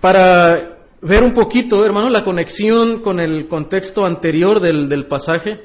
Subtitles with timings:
[0.00, 5.60] para ver un poquito, hermano, la conexión con el contexto anterior del, pasaje.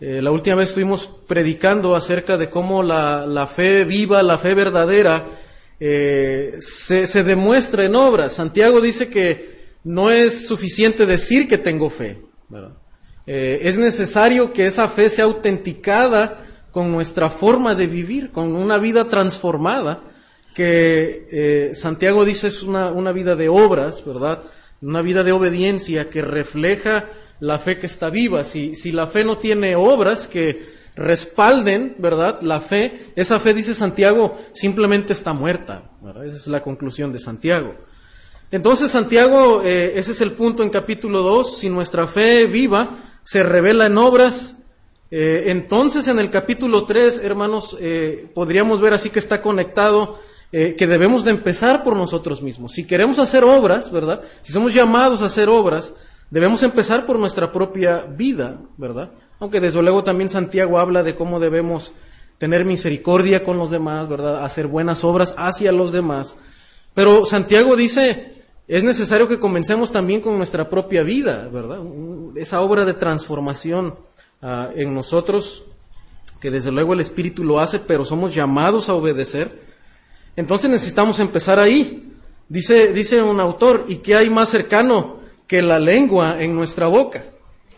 [0.00, 5.26] Eh, la última vez estuvimos predicando acerca de cómo la, fe viva, la fe verdadera,
[5.78, 8.32] eh, se, demuestra en obras.
[8.32, 9.52] Santiago dice que
[9.84, 12.20] no es suficiente decir que tengo fe.
[13.26, 18.78] Eh, es necesario que esa fe sea autenticada con nuestra forma de vivir, con una
[18.78, 20.02] vida transformada,
[20.54, 24.42] que Santiago dice es una, una vida de obras, ¿verdad?
[24.82, 27.06] una vida de obediencia que refleja
[27.40, 28.44] la fe que está viva.
[28.44, 32.40] Si, si la fe no tiene obras que respalden, ¿verdad?
[32.42, 35.90] La fe, esa fe, dice Santiago, simplemente está muerta.
[36.26, 37.74] Esa es la conclusión de Santiago.
[38.50, 43.42] Entonces, Santiago, eh, ese es el punto en capítulo 2, si nuestra fe viva se
[43.42, 44.58] revela en obras,
[45.10, 50.18] eh, entonces en el capítulo 3, hermanos, eh, podríamos ver así que está conectado
[50.52, 52.72] eh, que debemos de empezar por nosotros mismos.
[52.72, 54.20] Si queremos hacer obras, ¿verdad?
[54.42, 55.94] Si somos llamados a hacer obras,
[56.30, 59.10] debemos empezar por nuestra propia vida, ¿verdad?
[59.40, 61.92] Aunque desde luego también Santiago habla de cómo debemos
[62.36, 64.44] tener misericordia con los demás, ¿verdad?
[64.44, 66.36] Hacer buenas obras hacia los demás.
[66.94, 71.78] Pero Santiago dice, es necesario que comencemos también con nuestra propia vida, ¿verdad?
[72.36, 73.94] Esa obra de transformación
[74.42, 75.64] ah, en nosotros,
[76.40, 79.71] que desde luego el Espíritu lo hace, pero somos llamados a obedecer.
[80.36, 82.12] Entonces necesitamos empezar ahí.
[82.48, 87.24] Dice, dice un autor, ¿y qué hay más cercano que la lengua en nuestra boca?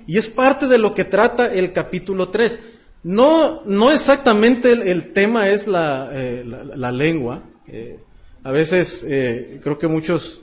[0.07, 2.59] Y es parte de lo que trata el capítulo 3.
[3.05, 7.43] No, no exactamente el, tema es la, eh, la, lengua.
[7.69, 7.99] Eh,
[8.43, 10.41] a veces eh, creo que muchos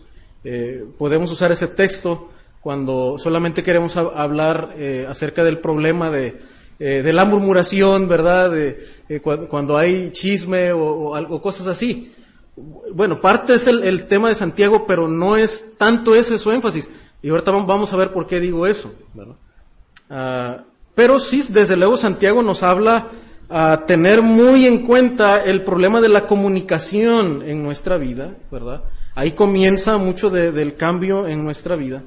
[0.98, 2.32] podemos usar ese texto
[2.62, 4.76] cuando solamente queremos hablar
[5.08, 6.40] acerca del problema de,
[6.84, 8.58] eh, de la murmuración, ¿verdad?
[8.58, 12.12] Eh, cuando, hay chisme o, algo, cosas así.
[12.92, 16.90] Bueno, parte es el, tema de Santiago, pero no es tanto ese su énfasis.
[17.22, 19.36] Y ahorita vamos a ver por qué digo eso, ¿verdad?
[20.10, 20.64] Ah,
[20.96, 23.10] pero sí, desde luego Santiago nos habla
[23.48, 28.86] a tener muy en cuenta el problema de la comunicación en nuestra vida, ¿verdad?
[29.14, 32.02] Ahí comienza mucho del cambio en nuestra vida.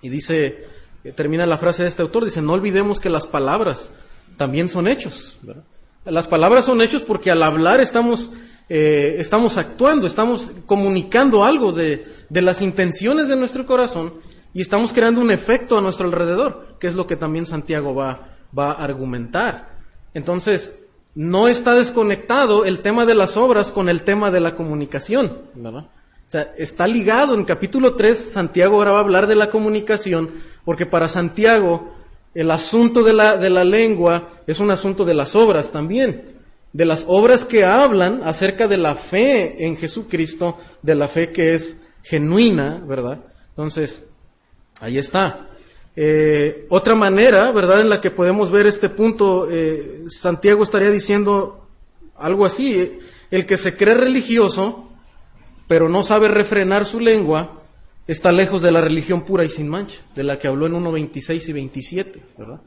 [0.00, 0.71] Y dice,
[1.10, 3.90] termina la frase de este autor, dice, no olvidemos que las palabras
[4.36, 5.38] también son hechos.
[6.04, 8.30] Las palabras son hechos porque al hablar estamos,
[8.68, 14.14] eh, estamos actuando, estamos comunicando algo de, de las intenciones de nuestro corazón
[14.54, 18.36] y estamos creando un efecto a nuestro alrededor, que es lo que también Santiago va,
[18.56, 19.78] va a argumentar.
[20.14, 20.78] Entonces,
[21.14, 25.38] no está desconectado el tema de las obras con el tema de la comunicación.
[25.64, 25.84] O
[26.26, 27.34] sea, está ligado.
[27.34, 30.30] En capítulo 3, Santiago ahora va a hablar de la comunicación,
[30.64, 31.94] porque para Santiago
[32.34, 36.32] el asunto de la, de la lengua es un asunto de las obras también,
[36.72, 41.54] de las obras que hablan acerca de la fe en Jesucristo, de la fe que
[41.54, 43.20] es genuina, ¿verdad?
[43.50, 44.06] Entonces,
[44.80, 45.48] ahí está.
[45.94, 51.68] Eh, otra manera, ¿verdad?, en la que podemos ver este punto, eh, Santiago estaría diciendo
[52.16, 52.98] algo así,
[53.30, 54.88] el que se cree religioso,
[55.68, 57.61] pero no sabe refrenar su lengua,
[58.12, 61.48] está lejos de la religión pura y sin mancha, de la que habló en 1.26
[61.48, 62.60] y 27, ¿verdad?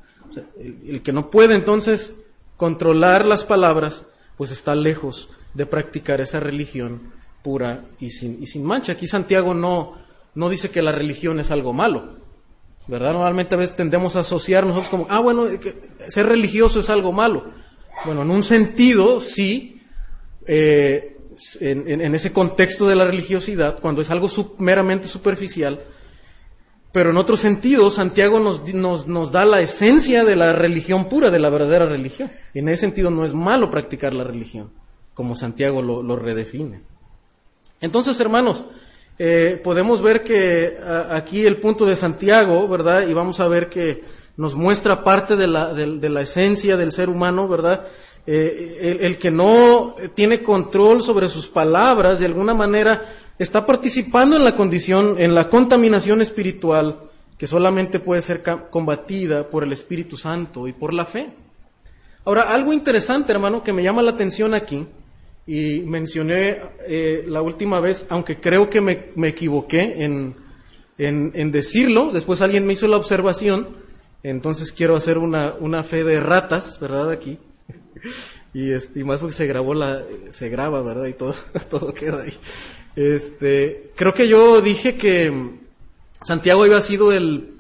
[0.60, 2.16] el, que no puede entonces
[2.58, 4.06] controlar las palabras,
[4.38, 7.14] pues está lejos de practicar esa religión
[7.44, 8.94] pura y sin, y sin mancha.
[8.94, 9.94] Aquí Santiago no,
[10.36, 12.18] no dice que la religión es algo malo,
[12.88, 13.14] ¿verdad?
[13.14, 15.48] Normalmente a veces tendemos a asociar nosotros como, ah, bueno,
[16.08, 17.46] ser religioso es algo malo.
[18.04, 19.82] Bueno, en un sentido, sí,
[20.48, 21.15] eh,
[21.60, 24.30] en, ese contexto de la religiosidad, cuando es algo
[24.60, 25.80] meramente superficial,
[26.92, 31.40] pero en otro sentido, Santiago nos, nos, da la esencia de la religión pura, de
[31.40, 32.32] la verdadera religión.
[32.54, 34.72] Y en ese sentido no es malo practicar la religión,
[35.14, 36.80] como Santiago lo, redefine.
[37.82, 38.64] Entonces, hermanos,
[39.20, 40.78] eh, podemos ver que
[41.10, 43.06] aquí el punto de Santiago, ¿verdad?
[43.06, 44.02] Y vamos a ver que
[44.38, 47.88] nos muestra parte de la, de la esencia del ser humano, ¿verdad?
[48.28, 53.04] Eh, el, que no tiene control sobre sus palabras, de alguna manera,
[53.38, 57.02] está participando en la condición, en la contaminación espiritual
[57.38, 61.30] que solamente puede ser combatida por el Espíritu Santo y por la fe.
[62.24, 64.88] Ahora, algo interesante, hermano, que me llama la atención aquí,
[65.48, 70.36] y mencioné eh, la última vez, aunque creo que me, equivoqué en,
[70.98, 73.68] en, decirlo, después alguien me hizo la observación,
[74.24, 77.12] entonces quiero hacer una, una fe de ratas, ¿verdad?
[77.12, 77.38] Aquí.
[78.54, 81.06] Y, este, más porque se grabó la, se graba, ¿verdad?
[81.06, 81.36] Y todo,
[81.70, 82.34] todo queda ahí.
[82.96, 85.52] Este, creo que yo dije que
[86.22, 87.56] Santiago había sido el,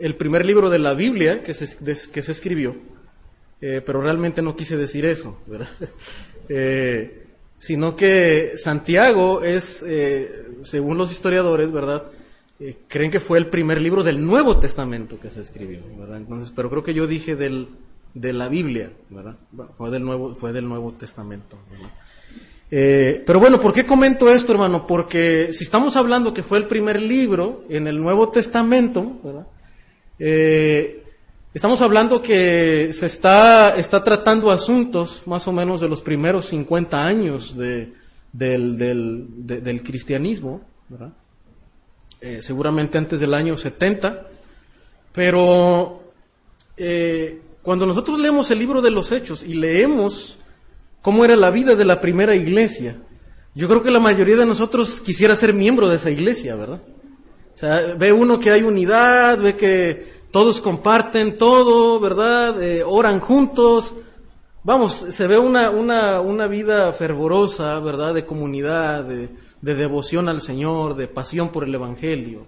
[0.00, 1.66] el primer libro de la Biblia que se,
[2.10, 2.74] que se escribió,
[3.60, 5.68] eh, pero realmente no quise decir eso, ¿verdad?
[6.52, 7.26] Eh,
[7.58, 12.06] sino que Santiago es, eh, según los historiadores, ¿verdad?
[12.88, 16.16] Creen que fue el primer libro del Nuevo Testamento que se escribió, ¿verdad?
[16.16, 17.68] Entonces, pero creo que yo dije del,
[18.14, 19.36] de la Biblia, ¿verdad?
[19.76, 21.90] Fue del Nuevo, fue del Nuevo Testamento, ¿verdad?
[22.72, 24.86] Eh, pero bueno, ¿por qué comento esto, hermano?
[24.86, 29.46] Porque si estamos hablando que fue el primer libro en el Nuevo Testamento, ¿verdad?
[30.18, 31.04] Eh,
[31.52, 37.04] estamos hablando que se está, está tratando asuntos más o menos de los primeros 50
[37.04, 37.92] años de,
[38.32, 41.12] del, del, del cristianismo, ¿verdad?
[42.20, 44.26] Eh, seguramente antes del año 70,
[45.12, 46.12] pero
[47.62, 50.38] cuando nosotros leemos el libro de los Hechos y leemos
[51.02, 52.96] cómo era la vida de la primera iglesia,
[53.54, 56.80] yo creo que la mayoría de nosotros quisiera ser miembro de esa iglesia, ¿verdad?
[57.54, 62.62] O sea, ve uno que hay unidad, ve que todos comparten todo, ¿verdad?
[62.62, 63.94] Eh, oran juntos.
[64.62, 68.14] Vamos, se ve una, una, una vida fervorosa, ¿verdad?
[68.14, 69.28] De comunidad, de,
[69.60, 72.46] de devoción al Señor, de pasión por el Evangelio.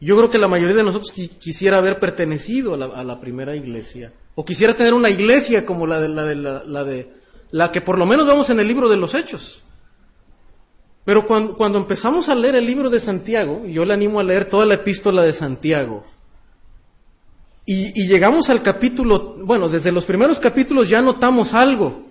[0.00, 4.44] Yo creo que la mayoría de nosotros quisiera haber pertenecido a la, primera iglesia, o
[4.44, 7.10] quisiera tener una iglesia como la de la, de la, de
[7.50, 9.62] la que por lo menos vemos en el libro de los Hechos.
[11.04, 14.66] Pero cuando, empezamos a leer el libro de Santiago, yo le animo a leer toda
[14.66, 16.04] la epístola de Santiago,
[17.68, 22.06] y, llegamos al capítulo, bueno, desde los primeros capítulos ya notamos algo,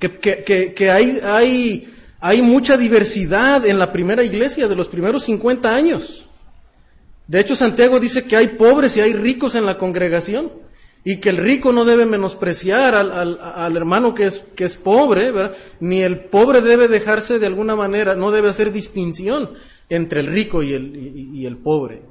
[0.00, 1.86] que, hay
[2.20, 6.26] hay mucha diversidad en la primera iglesia de los primeros 50 años.
[7.28, 10.50] De hecho, Santiago dice que hay pobres y hay ricos en la congregación
[11.02, 15.32] y que el rico no debe menospreciar al, hermano que es, que es pobre,
[15.80, 19.50] ni el pobre debe dejarse de alguna manera, no debe hacer distinción
[19.88, 20.96] entre el rico y el,
[21.34, 22.02] y, el pobre.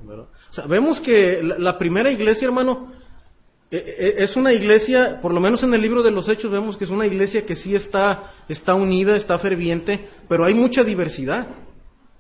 [0.50, 2.92] O sea, vemos que la primera iglesia, hermano,
[3.72, 6.76] e, e, es una iglesia, por lo menos en el libro de los Hechos vemos
[6.76, 11.48] que es una iglesia que sí está, está unida, está ferviente, pero hay mucha diversidad.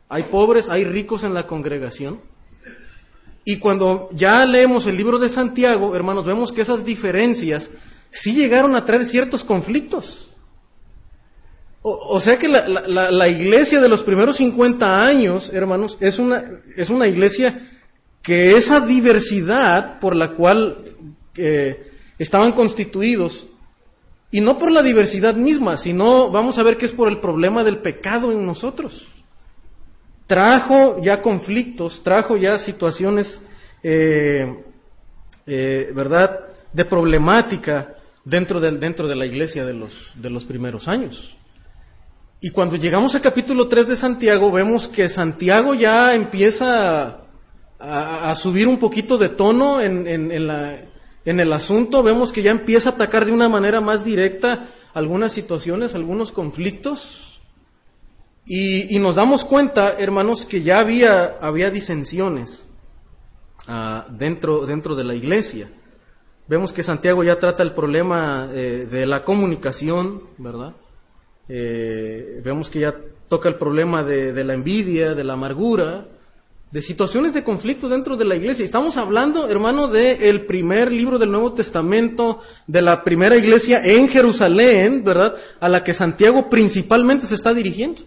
[0.07, 2.22] Hay pobres, hay ricos en la congregación.
[3.50, 7.72] Y cuando ya leemos el libro de Santiago, hermanos, vemos que esas diferencias
[8.12, 10.30] sí llegaron a traer ciertos conflictos.
[11.81, 17.07] O, sea que la, iglesia de los primeros 50 años, hermanos, es una, es una
[17.07, 17.68] iglesia
[18.22, 20.96] que esa diversidad por la cual
[22.19, 23.48] estaban constituidos,
[24.30, 27.63] y no por la diversidad misma, sino vamos a ver que es por el problema
[27.63, 29.07] del pecado en nosotros.
[30.30, 33.42] Trajo ya conflictos, trajo ya situaciones,
[33.81, 34.64] eh,
[35.48, 36.42] eh, ¿verdad?,
[36.72, 41.36] de problemática dentro de, dentro de la iglesia de los, de los primeros años.
[42.42, 47.22] Y cuando llegamos al capítulo 3 de Santiago, vemos que Santiago ya empieza
[47.80, 50.78] a, subir un poquito de tono en, en, la,
[51.25, 55.32] en el asunto, vemos que ya empieza a atacar de una manera más directa algunas
[55.32, 57.29] situaciones, algunos conflictos.
[58.51, 62.66] Y, nos damos cuenta, hermanos, que ya había, había disensiones
[63.68, 65.69] ah, dentro, dentro de la iglesia.
[66.48, 70.74] Vemos que Santiago ya trata el problema eh, de la comunicación, ¿verdad?
[71.48, 72.96] Eh, vemos que ya
[73.28, 76.07] toca el problema de la envidia, de la amargura,
[76.72, 78.66] de situaciones de conflicto dentro de la iglesia.
[78.66, 85.04] Estamos hablando, hermano, del primer libro del Nuevo Testamento, de la primera iglesia en Jerusalén,
[85.04, 85.36] ¿verdad?
[85.60, 88.01] A la que Santiago principalmente se está dirigiendo.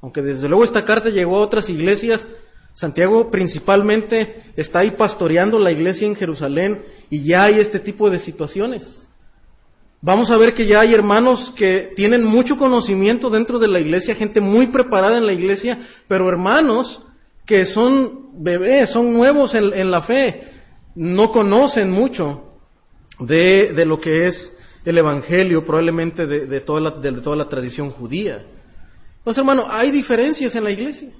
[0.00, 2.26] Aunque desde luego esta carta llegó a otras iglesias,
[2.74, 8.18] Santiago principalmente está ahí pastoreando la iglesia en Jerusalén y ya hay este tipo de
[8.18, 9.08] situaciones.
[10.02, 14.14] Vamos a ver que ya hay hermanos que tienen mucho conocimiento dentro de la iglesia,
[14.14, 17.02] gente muy preparada en la iglesia, pero hermanos
[17.46, 20.44] que son bebés, son nuevos en, la fe,
[20.94, 22.58] no conocen mucho
[23.18, 28.44] de, lo que es el Evangelio, probablemente de, toda, la, de, toda la tradición judía.
[29.26, 31.10] Entonces, hermano, hay diferencias en la iglesia.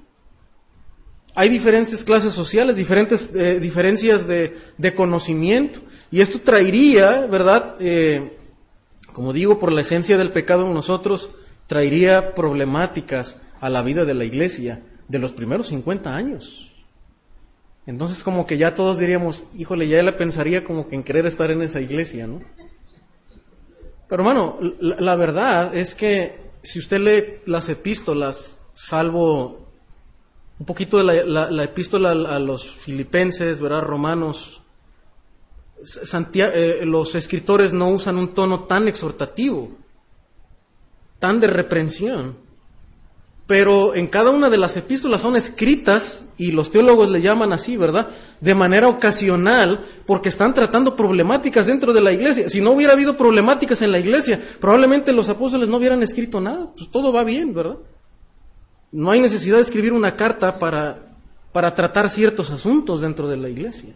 [1.35, 5.81] Hay diferentes clases sociales, diferentes eh, diferencias de, de, conocimiento.
[6.09, 7.75] Y esto traería, ¿verdad?
[7.81, 8.37] Eh,
[9.11, 11.31] como digo, por la esencia del pecado en nosotros,
[11.67, 16.71] traería problemáticas a la vida de la iglesia de los primeros 50 años.
[17.85, 21.51] Entonces como que ya todos diríamos, híjole, ya le pensaría como que en querer estar
[21.51, 22.41] en esa iglesia, ¿no?
[24.09, 29.67] Pero hermano, la, verdad es que si usted lee las epístolas, salvo
[30.59, 33.83] un poquito de la, epístola a, los filipenses, ¿verdad?
[33.83, 34.61] Romanos,
[36.33, 39.77] eh, los escritores no usan un tono tan exhortativo,
[41.19, 42.35] tan de reprensión.
[43.47, 47.77] Pero en cada una de las epístolas son escritas, y los teólogos le llaman así,
[47.77, 48.09] ¿verdad?
[48.41, 52.49] De manera ocasional, porque están tratando problemáticas dentro de la iglesia.
[52.49, 56.69] Si no hubiera habido problemáticas en la iglesia, probablemente los apóstoles no hubieran escrito nada.
[56.77, 57.77] Pues todo va bien, ¿verdad?
[58.91, 61.07] No hay necesidad de escribir una carta para,
[61.53, 63.93] para tratar ciertos asuntos dentro de la iglesia.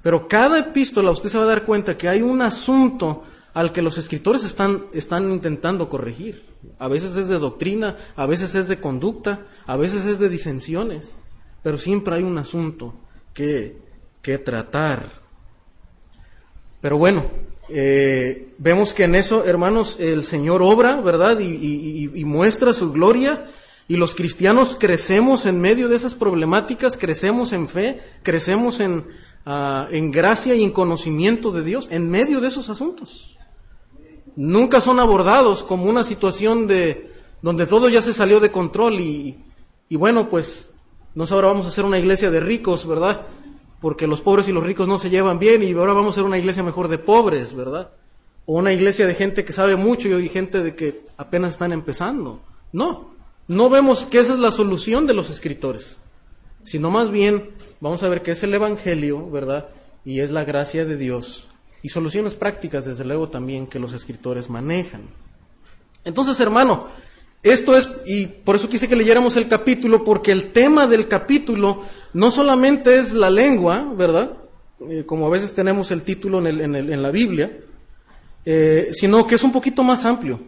[0.00, 3.82] Pero cada epístola usted se va a dar cuenta que hay un asunto al que
[3.82, 6.44] los escritores están, están intentando corregir.
[6.78, 11.16] A veces es de doctrina, a veces es de conducta, a veces es de disensiones,
[11.62, 12.94] pero siempre hay un asunto
[13.32, 13.78] que,
[14.20, 15.10] que tratar.
[16.80, 17.24] Pero bueno,
[17.68, 21.40] eh, vemos que en eso, hermanos, el Señor obra, ¿verdad?
[21.40, 23.50] Y, muestra su gloria.
[23.88, 29.06] Y los cristianos crecemos en medio de esas problemáticas, crecemos en fe, crecemos en,
[29.44, 33.35] ah, en gracia y en conocimiento de Dios, en medio de esos asuntos.
[34.36, 37.10] Nunca son abordados como una situación de
[37.42, 39.36] donde todo ya se salió de control y,
[39.88, 40.70] y bueno, pues
[41.14, 43.26] no ahora vamos a hacer una iglesia de ricos, ¿verdad?
[43.80, 46.24] porque los pobres y los ricos no se llevan bien y ahora vamos a ser
[46.24, 47.90] una iglesia mejor de pobres, ¿verdad?
[48.46, 52.40] O una iglesia de gente que sabe mucho y gente de que apenas están empezando.
[52.72, 53.10] No,
[53.48, 55.98] no vemos que esa es la solución de los escritores,
[56.64, 57.50] sino más bien
[57.80, 59.68] vamos a ver que es el Evangelio, ¿verdad?
[60.04, 61.48] Y es la gracia de Dios
[61.82, 65.02] y soluciones prácticas, desde luego, también que los escritores manejan.
[66.04, 66.86] Entonces, hermano,
[67.42, 71.82] esto es, y por eso quise que leyéramos el capítulo, porque el tema del capítulo
[72.12, 74.32] no solamente es la lengua, ¿verdad?
[74.88, 77.50] Eh, como a veces tenemos el título en, la Biblia,
[78.44, 80.40] eh, sino que es un poquito más amplio.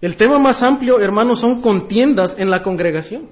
[0.00, 3.28] El tema más amplio, hermanos, son contiendas en la congregación.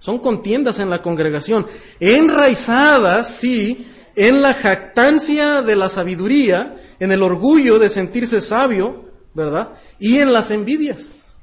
[0.00, 1.66] Son contiendas en la congregación,
[1.98, 9.70] enraizadas, sí, en la jactancia de la sabiduría, en el orgullo de sentirse sabio, ¿verdad?
[9.98, 11.34] Y en las envidias.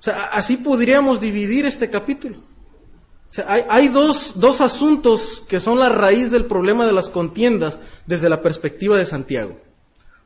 [0.00, 2.38] O sea, así podríamos dividir este capítulo.
[2.38, 7.78] O sea, hay, dos, dos asuntos que son la raíz del problema de las contiendas
[8.06, 9.58] desde la perspectiva de Santiago.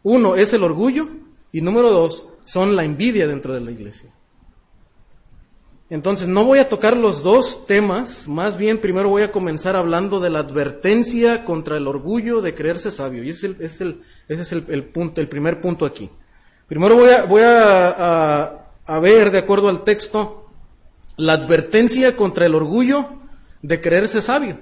[0.02, 1.08] Uno es el orgullo
[1.52, 4.15] y número dos son la envidia dentro de la iglesia.
[5.88, 10.18] Entonces, no voy a tocar los dos temas, más bien primero voy a comenzar hablando
[10.18, 13.22] de la advertencia contra el orgullo de creerse sabio.
[13.22, 16.10] Y ese es el, ese es el, punto, el primer punto aquí.
[16.66, 20.46] Primero voy a, voy a ver, de acuerdo al texto,
[21.16, 23.06] la advertencia contra el orgullo
[23.62, 24.58] de creerse sabio.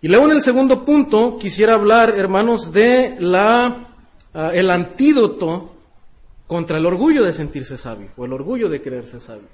[0.00, 3.86] Y luego en el segundo punto quisiera hablar, hermanos, de la,
[4.34, 5.74] ah, el antídoto
[6.46, 9.48] contra el orgullo de sentirse sabio o el orgullo de creerse sabio.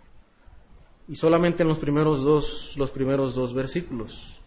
[1.11, 4.39] Y solamente en los primeros dos, los primeros dos versículos.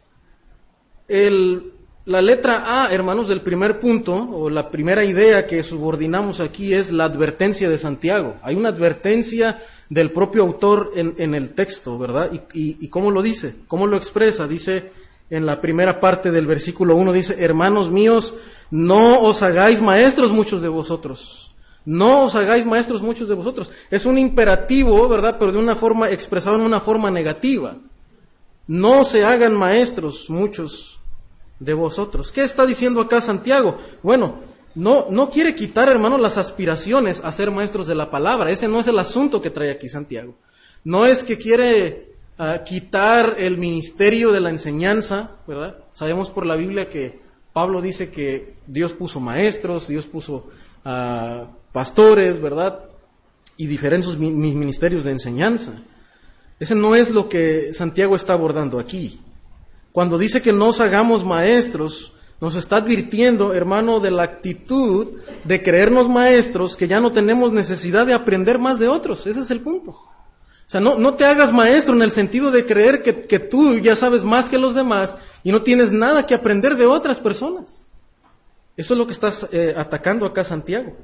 [1.10, 1.74] El,
[2.06, 6.90] la letra A, hermanos, del primer punto, o la primera idea que subordinamos aquí es
[6.90, 8.38] la advertencia de Santiago.
[8.44, 12.32] Hay una advertencia del propio autor en, el texto, ¿verdad?
[12.54, 13.56] Y, cómo lo dice?
[13.68, 14.48] ¿Cómo lo expresa?
[14.48, 14.92] Dice
[15.30, 18.36] en la primera parte del versículo 1, dice, hermanos míos,
[18.72, 21.43] no os hagáis maestros muchos de vosotros.
[21.86, 23.70] No os hagáis maestros muchos de vosotros.
[23.92, 25.38] Es un imperativo, ¿verdad?
[25.38, 27.76] Pero de una forma, expresado en una forma negativa.
[28.68, 31.00] No se hagan maestros muchos
[31.60, 32.32] de vosotros.
[32.32, 33.78] ¿Qué está diciendo acá Santiago?
[34.02, 34.36] Bueno,
[34.76, 38.50] no, no quiere quitar, hermanos, las aspiraciones a ser maestros de la palabra.
[38.50, 40.36] Ese no es el asunto que trae aquí Santiago.
[40.86, 45.78] No es que quiere ah, quitar el ministerio de la enseñanza, ¿verdad?
[45.92, 47.20] Sabemos por la Biblia que
[47.54, 50.48] Pablo dice que Dios puso maestros, Dios puso
[50.86, 52.86] uh, pastores, ¿verdad?
[53.58, 55.74] Y diferentes ministerios de enseñanza.
[56.60, 59.20] Ese no es lo que Santiago está abordando aquí.
[59.92, 66.10] Cuando dice que nos hagamos maestros, nos está advirtiendo, hermano, de la actitud de creernos
[66.10, 69.28] maestros, que ya no tenemos necesidad de aprender más de otros.
[69.28, 69.92] Ese es el punto.
[69.92, 73.96] O sea, no, no te hagas maestro en el sentido de creer que, tú ya
[73.96, 77.92] sabes más que los demás y no tienes nada que aprender de otras personas.
[78.76, 80.96] Eso es lo que estás eh, atacando acá Santiago.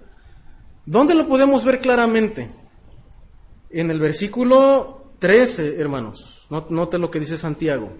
[0.89, 2.49] ¿Dónde lo podemos ver claramente?
[3.69, 6.47] En el versículo 13, hermanos.
[6.49, 7.91] Note lo que dice Santiago.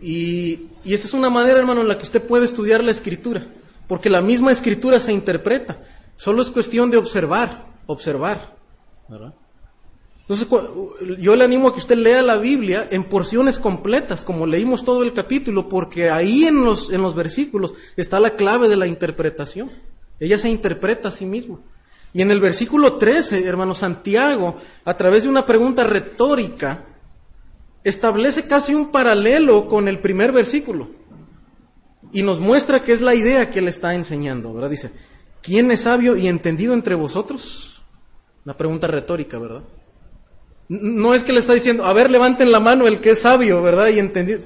[0.00, 3.46] Y, y esa es una manera, hermano, en la que usted puede estudiar la escritura,
[3.86, 5.76] porque la misma escritura se interpreta.
[6.16, 8.56] Solo es cuestión de observar, observar.
[10.22, 10.48] Entonces,
[11.20, 15.02] yo le animo a que usted lea la Biblia en porciones completas, como leímos todo
[15.02, 19.70] el capítulo, porque ahí en los, en los versículos está la clave de la interpretación.
[20.18, 21.58] Ella se interpreta a sí misma.
[22.12, 26.84] Y en el versículo 13, hermano Santiago, a través de una pregunta retórica,
[27.84, 30.88] establece casi un paralelo con el primer versículo
[32.12, 34.70] y nos muestra que es la idea que él está enseñando, ¿verdad?
[34.70, 34.90] Dice,
[35.42, 37.82] ¿quién es sabio y entendido entre vosotros?
[38.44, 39.62] Una pregunta retórica, ¿verdad?
[40.68, 43.62] No es que le está diciendo, a ver, levanten la mano el que es sabio,
[43.62, 43.88] ¿verdad?
[43.88, 44.40] Y entendido.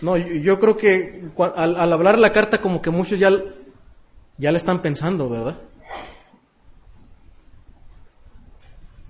[0.00, 3.30] No, yo, creo que al, al, hablar la carta como que muchos ya,
[4.38, 5.58] ya le están pensando, ¿verdad?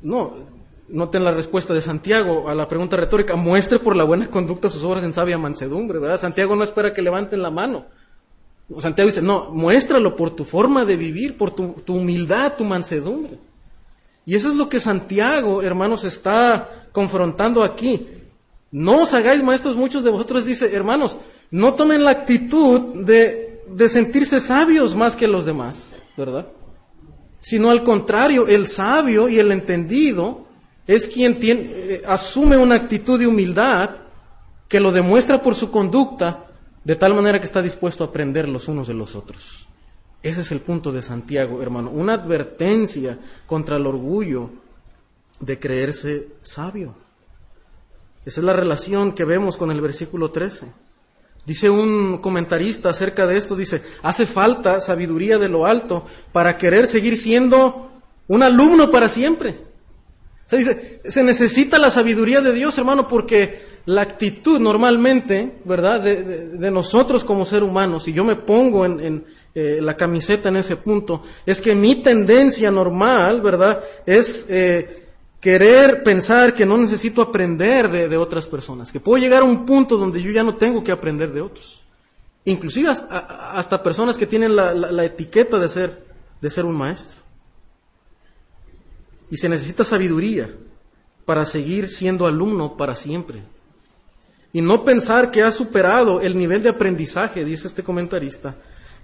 [0.02, 0.34] No,
[0.88, 4.82] noten la respuesta de Santiago a la pregunta retórica, muestre por la buena conducta sus
[4.84, 6.20] obras en sabia mansedumbre, ¿verdad?
[6.20, 7.86] Santiago no espera que levanten la mano.
[8.78, 13.38] Santiago dice, no, muéstralo por tu forma de vivir, por tu, tu humildad, tu mansedumbre.
[14.24, 18.06] Y eso es lo que Santiago, hermanos, está confrontando aquí.
[18.70, 21.16] No os hagáis maestros, muchos de vosotros dice, hermanos,
[21.50, 26.48] no tomen la actitud de, de sentirse sabios más que los demás, ¿verdad?
[27.40, 30.46] Sino al contrario, el sabio y el entendido
[30.86, 33.90] es quien tiene, eh, asume una actitud de humildad
[34.68, 36.46] que lo demuestra por su conducta,
[36.84, 39.66] de tal manera que está dispuesto a aprender los unos de los otros.
[40.22, 41.90] Ese es el punto de Santiago, hermano.
[41.90, 44.50] Una advertencia contra el orgullo
[45.40, 46.94] de creerse sabio.
[48.24, 50.72] Esa es la relación que vemos con el versículo 13.
[51.44, 56.86] Dice un comentarista acerca de esto, dice, hace falta sabiduría de lo alto para querer
[56.86, 57.90] seguir siendo
[58.28, 59.50] un alumno para siempre.
[60.46, 66.00] O sea, dice, se necesita la sabiduría de Dios, hermano, porque la actitud normalmente, ¿verdad?,
[66.00, 70.76] de, nosotros como ser humanos, y yo me pongo en, eh, la camiseta en ese
[70.76, 75.01] punto, es que mi tendencia normal, ¿verdad?, es eh,
[75.42, 79.98] querer pensar que no necesito aprender de, otras personas, que puedo llegar a un punto
[79.98, 81.82] donde yo ya no tengo que aprender de otros.
[82.44, 86.06] Inclusive hasta, personas que tienen la, la, etiqueta de ser,
[86.40, 87.20] de ser un maestro.
[89.30, 90.48] Y se necesita sabiduría
[91.24, 93.42] para seguir siendo alumno para siempre.
[94.52, 98.54] Y no pensar que ha superado el nivel de aprendizaje, dice este comentarista.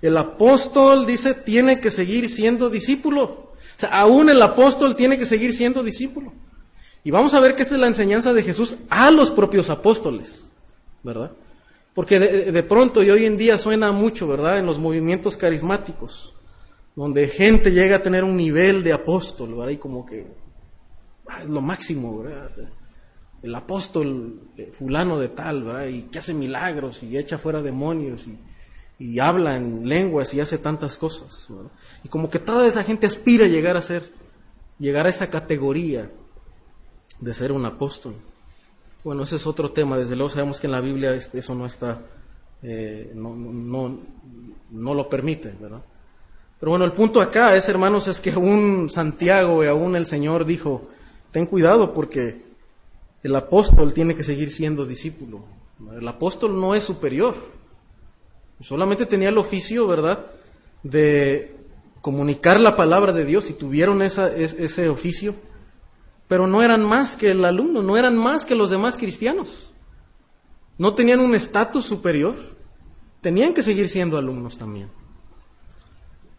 [0.01, 3.48] El apóstol, dice, tiene que seguir siendo discípulo.
[3.91, 6.33] Aún el apóstol tiene que seguir siendo discípulo.
[7.05, 10.53] Y vamos a ver que esta es la enseñanza de Jesús a los propios apóstoles,
[11.03, 11.33] ¿verdad?
[11.95, 14.59] Porque de, pronto y hoy en día suena mucho, ¿verdad?
[14.59, 16.35] En los movimientos carismáticos,
[16.95, 19.73] donde gente llega a tener un nivel de apóstol, ¿verdad?
[19.73, 20.27] Y como que
[21.29, 22.51] ah, es lo máximo, ¿verdad?
[23.43, 24.41] El apóstol
[24.73, 25.87] fulano de tal, ¿verdad?
[25.87, 28.39] Y que hace milagros y echa fuera demonios y
[28.99, 31.49] y habla en lenguas y hace tantas cosas.
[32.05, 34.11] Y como que toda esa gente aspira a llegar a ser,
[34.79, 36.11] llegar a esa categoría
[37.21, 38.15] de ser un apóstol.
[39.05, 39.99] Bueno, ese es otro tema.
[39.99, 42.01] Desde luego sabemos que en la Biblia este, eso no está,
[42.63, 43.99] eh, no, no,
[44.71, 45.83] no, lo permite, ¿verdad?
[46.61, 50.45] Pero bueno, el punto acá es, hermanos, es que aún Santiago y aún el Señor
[50.45, 50.89] dijo,
[51.31, 52.43] ten cuidado porque
[53.23, 55.45] el apóstol tiene que seguir siendo discípulo.
[55.97, 57.37] El apóstol no es superior.
[58.61, 60.27] Solamente tenía el oficio, ¿verdad?,
[60.83, 61.58] de
[62.01, 65.35] comunicar la palabra de Dios y tuvieron esa, ese oficio,
[66.29, 69.71] pero no eran más que el alumno, no eran más que los demás cristianos.
[70.77, 72.37] No tenían un estatus superior,
[73.21, 74.89] tenían que seguir siendo alumnos también.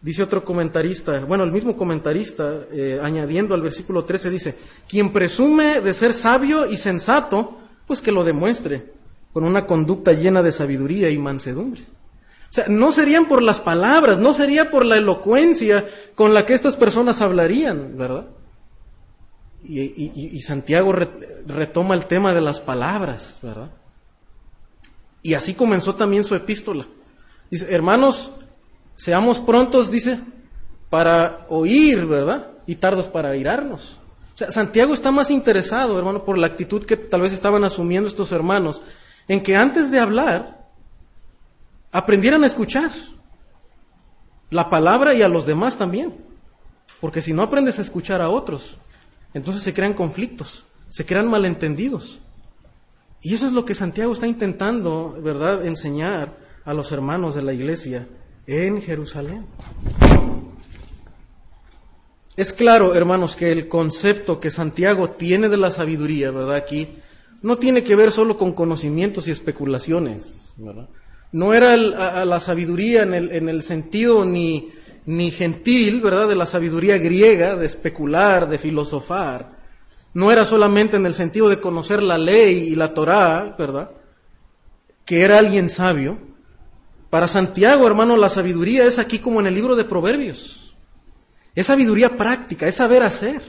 [0.02, 5.82] Dice otro comentarista, bueno, el mismo comentarista, eh, añadiendo al versículo 13, dice, quien presume
[5.82, 8.92] de ser sabio y sensato, pues que lo demuestre
[9.32, 11.82] con una conducta llena de sabiduría y mansedumbre.
[12.50, 16.54] O sea, no serían por las palabras, no sería por la elocuencia con la que
[16.54, 18.26] estas personas hablarían, ¿verdad?
[19.62, 20.92] Y, Santiago
[21.46, 23.70] retoma el tema de las palabras, ¿verdad?
[25.22, 26.86] Y así comenzó también su epístola.
[27.50, 28.32] Dice, hermanos,
[28.96, 30.18] seamos prontos, dice,
[30.88, 32.48] para oír, ¿verdad?
[32.66, 33.98] Y tardos para irarnos.
[34.34, 38.08] O sea, Santiago está más interesado, hermano, por la actitud que tal vez estaban asumiendo
[38.08, 38.82] estos hermanos,
[39.28, 40.59] en que antes de hablar,
[41.92, 42.90] aprendieran a escuchar
[44.50, 46.14] la palabra y a los demás también.
[47.00, 48.76] Porque si no aprendes a escuchar a otros,
[49.32, 52.18] entonces se crean conflictos, se crean malentendidos.
[53.22, 57.52] Y eso es lo que Santiago está intentando, ¿verdad?, enseñar a los hermanos de la
[57.52, 58.06] iglesia
[58.46, 59.46] en Jerusalén.
[62.36, 66.56] Es claro, hermanos, que el concepto que Santiago tiene de la sabiduría, ¿verdad?
[66.56, 66.88] Aquí
[67.42, 70.88] no tiene que ver solo con conocimientos y especulaciones, ¿verdad?
[71.32, 74.70] No era la sabiduría en el, en el sentido ni,
[75.06, 76.28] ni gentil, ¿verdad?
[76.28, 79.60] De la sabiduría griega, de especular, de filosofar.
[80.12, 83.90] No era solamente en el sentido de conocer la ley y la Torá, ¿verdad?
[85.04, 86.18] Que era alguien sabio.
[87.10, 90.74] Para Santiago, hermano, la sabiduría es aquí como en el libro de Proverbios.
[91.54, 93.42] Es sabiduría práctica, es saber hacer.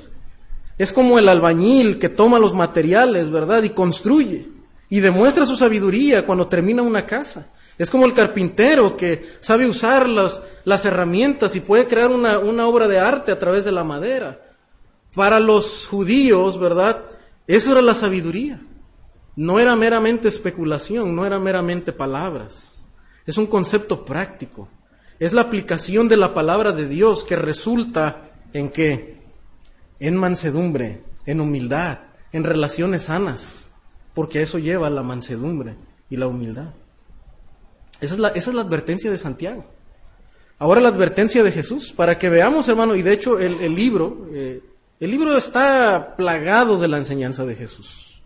[0.78, 3.62] Es como el albañil que toma los materiales, ¿verdad?
[3.64, 4.50] Y construye.
[4.90, 7.48] Y demuestra su sabiduría cuando termina una casa.
[7.82, 13.00] Es como el carpintero que sabe usar las herramientas y puede crear una, obra de
[13.00, 14.40] arte a través de la madera.
[15.16, 17.02] Para los judíos, ¿verdad?
[17.48, 18.62] Eso era la sabiduría.
[19.36, 22.86] No era meramente especulación, no era meramente palabras.
[23.26, 24.70] Es un concepto práctico.
[25.18, 29.24] Es la aplicación de la palabra de Dios que resulta en qué?
[30.00, 32.00] En mansedumbre en humildad,
[32.32, 33.72] en relaciones sanas,
[34.14, 35.78] porque eso lleva a la mansedumbre
[36.12, 36.74] y la humildad.
[38.02, 39.64] Esa es la, advertencia de Santiago.
[40.58, 44.62] Ahora la advertencia de Jesús, para que veamos, hermano, y de hecho el, libro, eh,
[45.00, 48.22] el libro está plagado de la enseñanza de Jesús.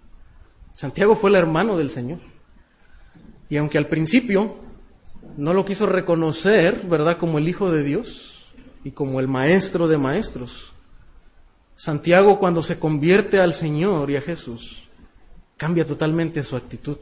[0.73, 2.19] Santiago fue el hermano del Señor.
[3.49, 4.55] Y aunque al principio
[5.37, 8.45] no lo quiso reconocer, ¿verdad?, como el Hijo de Dios
[8.83, 10.73] y como el Maestro de Maestros,
[11.75, 14.87] Santiago cuando se convierte al Señor y a Jesús,
[15.57, 16.97] cambia totalmente su actitud.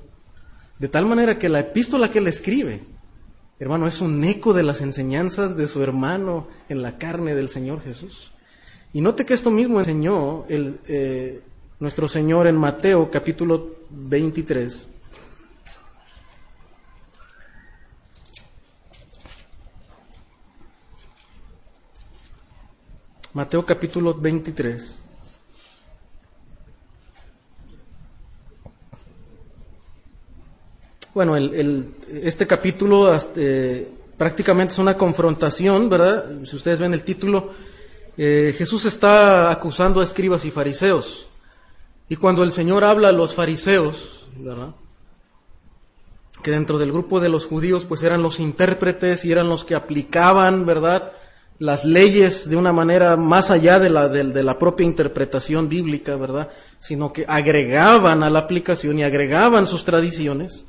[0.84, 2.82] De tal manera que la epístola que él escribe
[3.58, 7.82] Hermano, es un eco de las enseñanzas de su hermano en la carne del Señor
[7.82, 8.34] Jesús.
[8.92, 11.42] Y note que esto mismo enseñó eh,
[11.80, 14.88] nuestro Señor en Mateo capítulo 23.
[23.34, 25.03] Mateo capítulo 23.
[31.14, 36.26] Bueno, el, este capítulo este, prácticamente es una confrontación, ¿verdad?
[36.44, 37.52] Si ustedes ven el título,
[38.18, 41.28] eh, Jesús está acusando a escribas y fariseos.
[42.10, 44.70] Y cuando el Señor habla a los fariseos, ¿verdad?
[46.42, 49.76] Que dentro del grupo de los judíos pues eran los intérpretes y eran los que
[49.76, 51.12] aplicaban, ¿verdad?
[51.60, 56.50] Las leyes de una manera más allá de la propia interpretación bíblica, ¿verdad?
[56.80, 60.66] Sino que agregaban a la aplicación y agregaban sus tradiciones.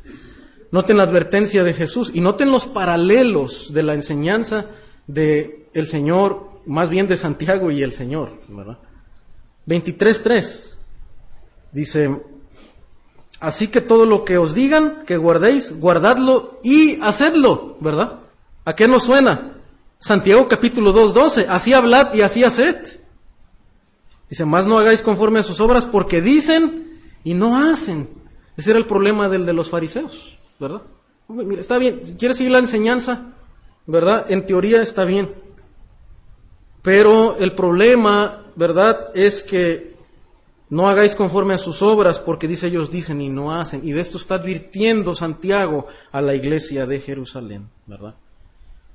[0.74, 4.66] Noten la advertencia de Jesús y noten los paralelos de la enseñanza
[5.06, 8.78] de Señor, más bien de Santiago y el Señor, ¿verdad?
[9.68, 10.74] 23.3
[11.70, 12.20] dice,
[13.38, 18.18] así que todo lo que os digan que guardéis, guardadlo y hacedlo, ¿verdad?
[18.64, 19.52] ¿A qué nos suena?
[19.98, 22.98] Santiago capítulo 2.12, así hablad y así haced.
[24.28, 28.08] Dice, más no hagáis conforme a sus obras porque dicen y no hacen.
[28.56, 30.34] Ese era el problema del de los fariseos.
[30.64, 30.82] ¿Verdad?
[31.58, 33.32] está bien, si quieres seguir la enseñanza,
[33.86, 34.30] ¿verdad?
[34.30, 35.30] En teoría está bien.
[36.82, 39.10] Pero el problema, ¿verdad?
[39.14, 39.94] Es que
[40.70, 43.86] no hagáis conforme a sus obras, porque dice ellos dicen y no hacen.
[43.86, 48.14] Y de esto está advirtiendo Santiago a la iglesia de Jerusalén, ¿verdad?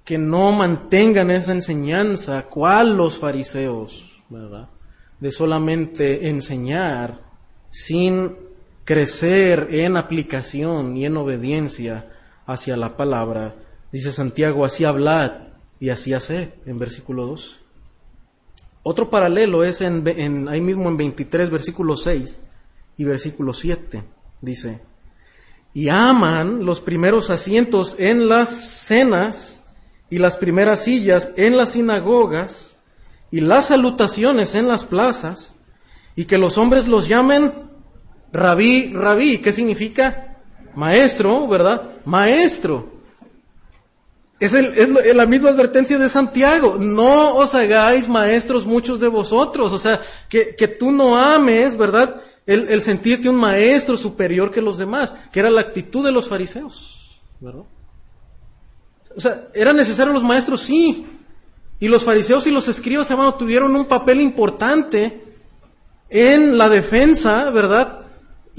[0.04, 4.70] Que no mantengan esa enseñanza, cual los fariseos, ¿verdad?
[5.20, 7.22] De solamente enseñar
[7.72, 8.49] sin
[8.90, 12.10] crecer en aplicación y en obediencia
[12.48, 13.54] hacia la palabra.
[13.92, 15.32] Dice Santiago, así hablad
[15.80, 17.60] y así haced, en versículo 2.
[18.82, 22.42] Otro paralelo es en, ahí mismo en 23, versículo 6
[22.98, 24.04] y versículo 7.
[24.42, 24.82] Dice,
[25.72, 29.62] y aman los primeros asientos en las cenas
[30.10, 32.78] y las primeras sillas en las sinagogas
[33.30, 35.54] y las salutaciones en las plazas
[36.16, 37.69] y que los hombres los llamen
[38.32, 40.38] Rabí, rabí, ¿qué significa?
[40.76, 41.84] Maestro, ¿verdad?
[42.06, 43.00] Maestro.
[44.40, 44.54] Es,
[45.16, 46.78] la misma advertencia de Santiago.
[46.80, 49.72] No os hagáis maestros muchos de vosotros.
[49.74, 52.22] O sea, que, tú no ames, ¿verdad?
[52.46, 56.28] El, el, sentirte un maestro superior que los demás, que era la actitud de los
[56.28, 57.64] fariseos, ¿verdad?
[59.16, 60.62] O sea, ¿eran necesarios los maestros?
[60.62, 61.06] Sí.
[61.80, 65.22] Y los fariseos y los escribas, hermano, tuvieron un papel importante
[66.10, 68.00] en la defensa, ¿verdad?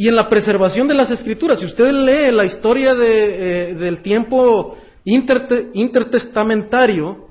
[0.00, 1.58] Y en la preservación de las escrituras.
[1.58, 7.28] Si usted lee la historia de, eh, del tiempo intertestamentario,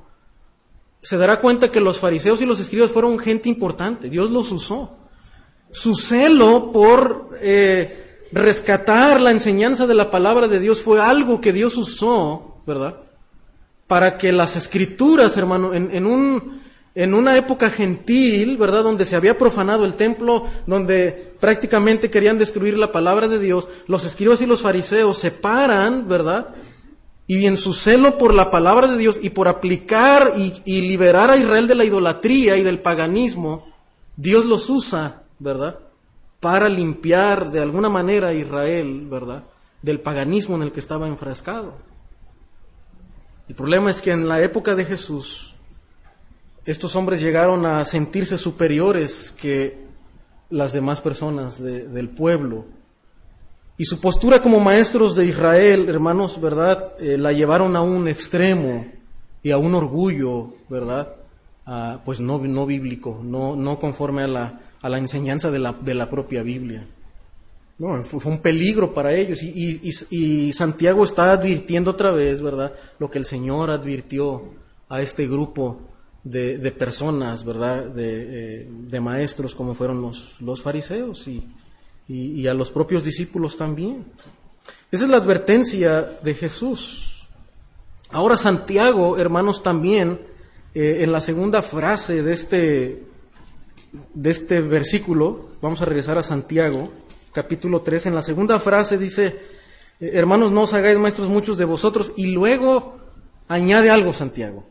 [1.02, 4.08] se dará cuenta que los fariseos y los escribas fueron gente importante.
[4.08, 4.98] Dios los usó.
[5.72, 11.52] Su celo por eh, rescatar la enseñanza de la palabra de Dios fue algo que
[11.52, 13.00] Dios usó, ¿verdad?
[13.88, 16.60] Para que las escrituras, hermano, en un
[17.00, 18.82] en una época gentil, ¿verdad?
[18.82, 24.04] Donde se había profanado el templo, donde prácticamente querían destruir la palabra de Dios, los
[24.04, 26.48] escribas y los fariseos se paran, ¿verdad?
[27.26, 31.38] Y en su celo por la palabra de Dios y por aplicar y, liberar a
[31.38, 33.72] Israel de la idolatría y del paganismo,
[34.14, 35.78] Dios los usa, ¿verdad?
[36.38, 39.44] Para limpiar de alguna manera a Israel, ¿verdad?
[39.80, 41.72] Del paganismo en el que estaba enfrascado.
[43.48, 45.49] El problema es que en la época de Jesús,
[46.64, 49.78] estos hombres llegaron a sentirse superiores que
[50.50, 52.64] las demás personas del pueblo.
[53.78, 56.92] Y su postura como maestros de Israel, hermanos, ¿verdad?
[57.00, 58.86] Eh, la llevaron a un extremo
[59.42, 61.16] y a un orgullo, ¿verdad?
[62.04, 65.94] pues no, no bíblico, no, no conforme a la, a la enseñanza de la, de
[65.94, 66.84] la propia Biblia.
[67.78, 69.40] No, fue, un peligro para ellos.
[69.42, 72.72] Y, y, y Santiago está advirtiendo otra vez, ¿verdad?
[72.98, 74.42] Lo que el Señor advirtió
[74.88, 75.89] a este grupo
[76.24, 77.84] de, personas, ¿verdad?
[77.86, 81.48] De, eh, maestros como fueron los, los fariseos y,
[82.08, 84.04] y, a los propios discípulos también.
[84.90, 87.26] Esa es la advertencia de Jesús.
[88.10, 90.18] Ahora Santiago, hermanos, también
[90.74, 93.02] eh, en la segunda frase de este,
[94.14, 96.92] de este versículo, vamos a regresar a Santiago,
[97.32, 99.26] capítulo 3, en la segunda frase dice,
[100.00, 102.98] eh, hermanos, no os hagáis maestros muchos de vosotros, y luego
[103.46, 104.64] añade algo Santiago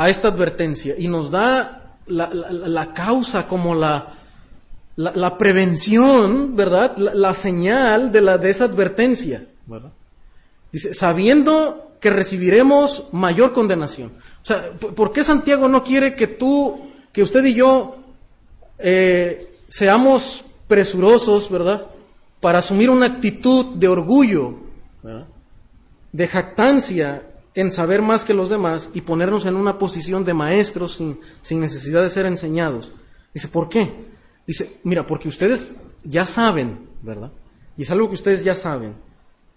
[0.00, 4.14] a esta advertencia y nos da la, causa como la,
[4.96, 6.96] la, prevención, ¿verdad?
[6.96, 9.44] La, señal de, la, de esa advertencia,
[10.72, 14.12] Dice, sabiendo que recibiremos mayor condenación.
[14.42, 16.80] O sea, ¿por qué Santiago no quiere que tú,
[17.12, 17.96] que usted y yo
[18.78, 21.84] eh, seamos presurosos, ¿verdad?
[22.40, 24.60] Para asumir una actitud de orgullo,
[26.10, 27.22] de jactancia
[27.54, 31.60] en saber más que los demás y ponernos en una posición de maestros sin, sin
[31.60, 32.92] necesidad de ser enseñados.
[33.34, 33.90] Dice, ¿por qué?
[34.46, 37.32] Dice, mira, porque ustedes ya saben, ¿verdad?
[37.76, 38.94] Y es algo que ustedes ya saben,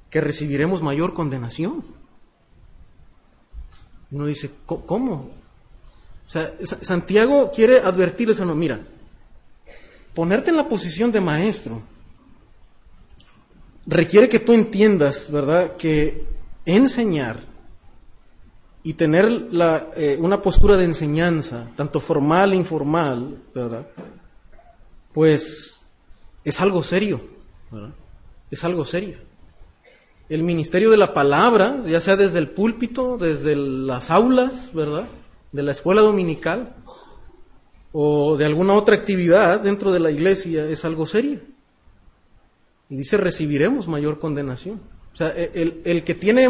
[0.10, 1.84] que recibiremos mayor condenación.
[4.12, 5.32] Uno dice, ¿cómo?
[6.28, 8.80] O sea, Santiago quiere advertirles a uno, mira,
[10.14, 11.82] ponerte en la posición de maestro
[13.86, 16.26] requiere que tú entiendas, ¿verdad?, que
[16.66, 17.44] enseñar
[18.84, 23.88] y tener la, eh, una postura de enseñanza, tanto formal e informal, ¿verdad?
[25.14, 25.82] Pues
[26.44, 27.22] es algo serio,
[27.72, 27.94] ¿verdad?
[28.52, 29.18] Es algo serio.
[30.28, 35.08] El ministerio de la palabra, ya sea desde el púlpito, desde las aulas, ¿verdad?
[35.54, 36.76] De la escuela dominical
[37.94, 41.40] o de alguna otra actividad dentro de la iglesia, es algo serio.
[42.90, 44.82] Y dice, recibiremos mayor condenación.
[45.14, 46.50] O sea, el, el que tiene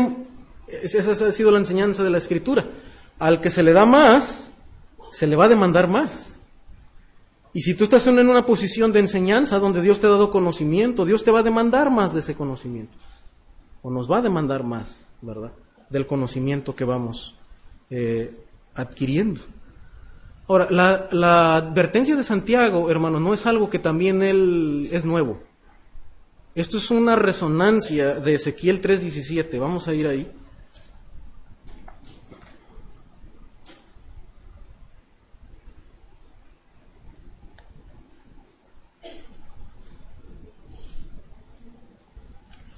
[0.68, 2.66] esa ha sido la enseñanza de la escritura.
[3.20, 4.52] Al que se le da más,
[5.12, 6.34] se le va a demandar más.
[7.54, 11.06] Y si tú estás en una posición de enseñanza donde Dios te ha dado conocimiento,
[11.06, 12.98] Dios te va a demandar más de ese conocimiento.
[13.84, 15.52] O nos va a demandar más, ¿verdad?
[15.90, 17.36] Del conocimiento que vamos
[17.92, 18.36] eh,
[18.74, 19.42] adquiriendo.
[20.48, 25.40] Ahora, la, la advertencia de Santiago, hermano, no es algo que también él es nuevo.
[26.56, 29.60] Esto es una resonancia de Ezequiel 3.17.
[29.60, 30.32] Vamos a ir ahí.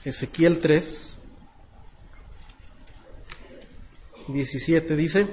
[0.05, 1.17] Ezequiel 3,
[4.27, 5.27] 17 dice,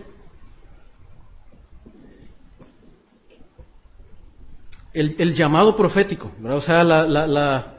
[4.95, 7.77] el, llamado profético, o sea, la,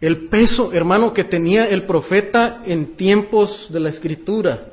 [0.00, 4.68] el peso, hermano, que tenía el profeta en tiempos de la escritura.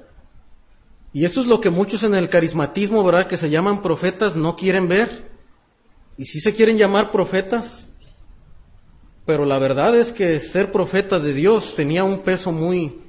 [1.12, 3.28] Y eso es lo que muchos en el carismatismo, ¿verdad?
[3.28, 5.28] Que se llaman profetas, no quieren ver.
[6.17, 7.88] Y si se quieren llamar profetas,
[9.30, 13.00] pero la verdad es que ser profeta de Dios tenía un peso muy,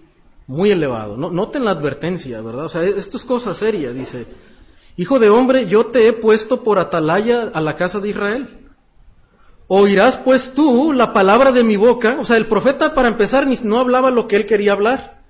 [0.47, 1.17] muy elevado.
[1.17, 2.67] No, noten la advertencia, ¿verdad?
[2.67, 4.27] O sea, esto es cosa seria, dice,
[4.99, 8.69] Hijo de hombre, yo te he puesto por atalaya a la casa de Israel.
[9.67, 12.19] Oirás pues tú la palabra de mi boca.
[12.21, 15.23] O sea, el profeta para empezar no hablaba lo que él quería hablar.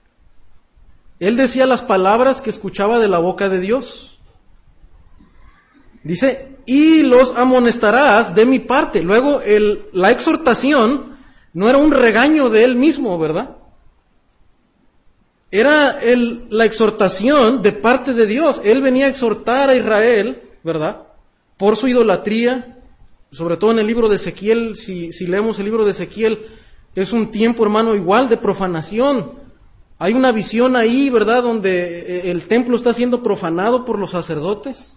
[1.21, 4.10] Él decía las palabras que escuchaba de la boca de Dios.
[6.03, 9.03] Dice, y los amonestarás de mi parte.
[9.03, 11.17] Luego, el, la exhortación
[11.53, 13.57] no era un regaño de él mismo, ¿verdad?
[15.51, 18.61] Era el, la exhortación de parte de Dios.
[18.65, 21.03] Él venía a exhortar a Israel, ¿verdad?
[21.57, 22.79] Por su idolatría,
[23.33, 26.47] sobre todo en el libro de Ezequiel, si, si leemos el libro de Ezequiel,
[26.95, 29.33] es un tiempo, hermano, igual de profanación.
[29.99, 34.97] Hay una visión ahí, ¿verdad?, donde eh, el templo está siendo profanado por los sacerdotes.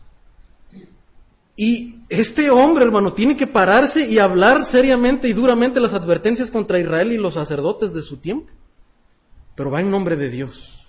[1.56, 6.80] Y este hombre, hermano, tiene que pararse y hablar seriamente y duramente las advertencias contra
[6.80, 8.52] Israel y los sacerdotes de su tiempo.
[9.56, 10.88] Pero va en nombre de Dios.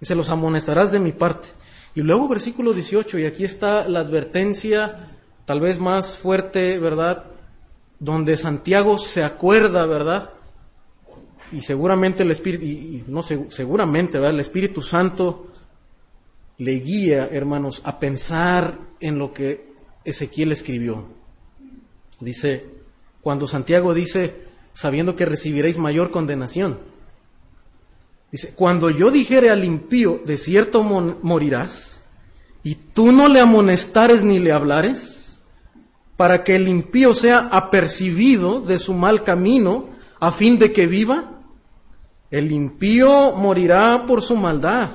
[0.00, 1.48] Y se los amonestarás de mi parte.
[1.94, 5.10] Y luego versículo 18, y aquí está la advertencia
[5.44, 7.24] tal vez más fuerte, ¿verdad?
[7.98, 10.30] Donde Santiago se acuerda, ¿verdad?
[11.52, 14.34] Y seguramente el Espíritu, y, no seguramente, ¿verdad?
[14.34, 15.48] El Espíritu Santo
[16.58, 19.69] le guía, hermanos, a pensar en lo que
[20.04, 21.06] Ezequiel escribió.
[22.20, 22.66] Dice,
[23.20, 26.78] cuando Santiago dice, sabiendo que recibiréis mayor condenación.
[28.30, 32.02] Dice, cuando yo dijere al impío, de cierto morirás,
[32.62, 35.40] y tú no le amonestares ni le hablares,
[36.16, 39.88] para que el impío sea apercibido de su mal camino,
[40.20, 41.40] a fin de que viva,
[42.30, 44.90] el impío morirá por su maldad,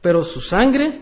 [0.00, 1.00] pero su sangre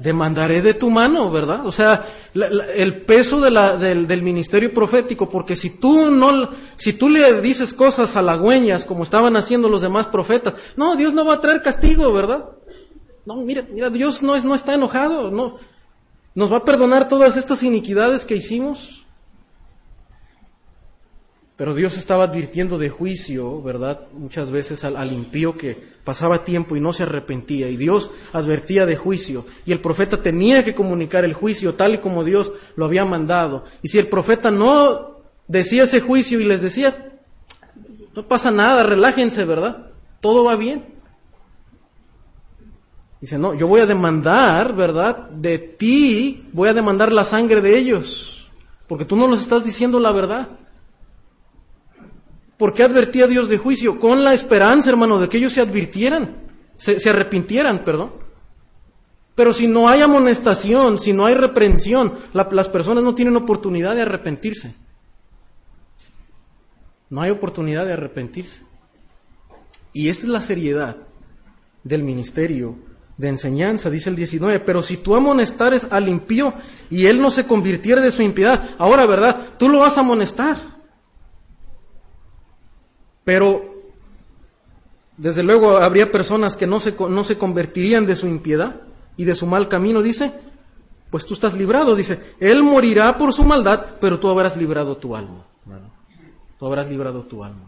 [0.00, 1.66] demandaré de tu mano, ¿verdad?
[1.66, 7.40] O sea, el peso del, del, ministerio profético, porque si tú no, si tú le
[7.40, 11.62] dices cosas halagüeñas como estaban haciendo los demás profetas, no, Dios no va a traer
[11.62, 12.50] castigo, ¿verdad?
[13.26, 15.58] No, mira, mira, Dios no es, no está enojado, no,
[16.34, 18.97] nos va a perdonar todas estas iniquidades que hicimos.
[21.58, 24.02] Pero Dios estaba advirtiendo de juicio, ¿verdad?
[24.12, 27.68] Muchas veces al, impío que pasaba tiempo y no se arrepentía.
[27.68, 29.44] Y Dios advertía de juicio.
[29.66, 33.64] Y el profeta tenía que comunicar el juicio tal y como Dios lo había mandado.
[33.82, 35.18] Y si el profeta no
[35.48, 37.18] decía ese juicio y les decía,
[38.14, 39.90] no pasa nada, relájense, ¿verdad?
[40.20, 40.84] Todo va bien.
[43.20, 45.28] Dice, no, yo voy a demandar, ¿verdad?
[45.30, 48.48] De ti, voy a demandar la sangre de ellos.
[48.86, 50.46] Porque tú no los estás diciendo la verdad.
[52.58, 54.00] ¿Por qué advertía Dios de juicio?
[54.00, 56.36] Con la esperanza, hermano, de que ellos se advirtieran,
[56.76, 58.12] se, arrepintieran, perdón.
[59.36, 64.02] Pero si no hay amonestación, si no hay reprensión, las personas no tienen oportunidad de
[64.02, 64.74] arrepentirse.
[67.08, 68.60] No hay oportunidad de arrepentirse.
[69.92, 70.96] Y esta es la seriedad
[71.84, 72.76] del ministerio
[73.16, 74.58] de enseñanza, dice el 19.
[74.60, 76.52] Pero si tú amonestares al impío
[76.90, 79.36] y él no se convirtiera de su impiedad, ahora, ¿verdad?
[79.58, 80.77] Tú lo vas a amonestar.
[83.28, 83.62] Pero,
[85.18, 88.76] desde luego, habría personas que no se, no se convertirían de su impiedad
[89.18, 90.32] y de su mal camino, dice,
[91.10, 95.14] pues tú estás librado, dice, él morirá por su maldad, pero tú habrás librado tu
[95.14, 95.44] alma.
[96.58, 97.64] Tú habrás librado tu alma.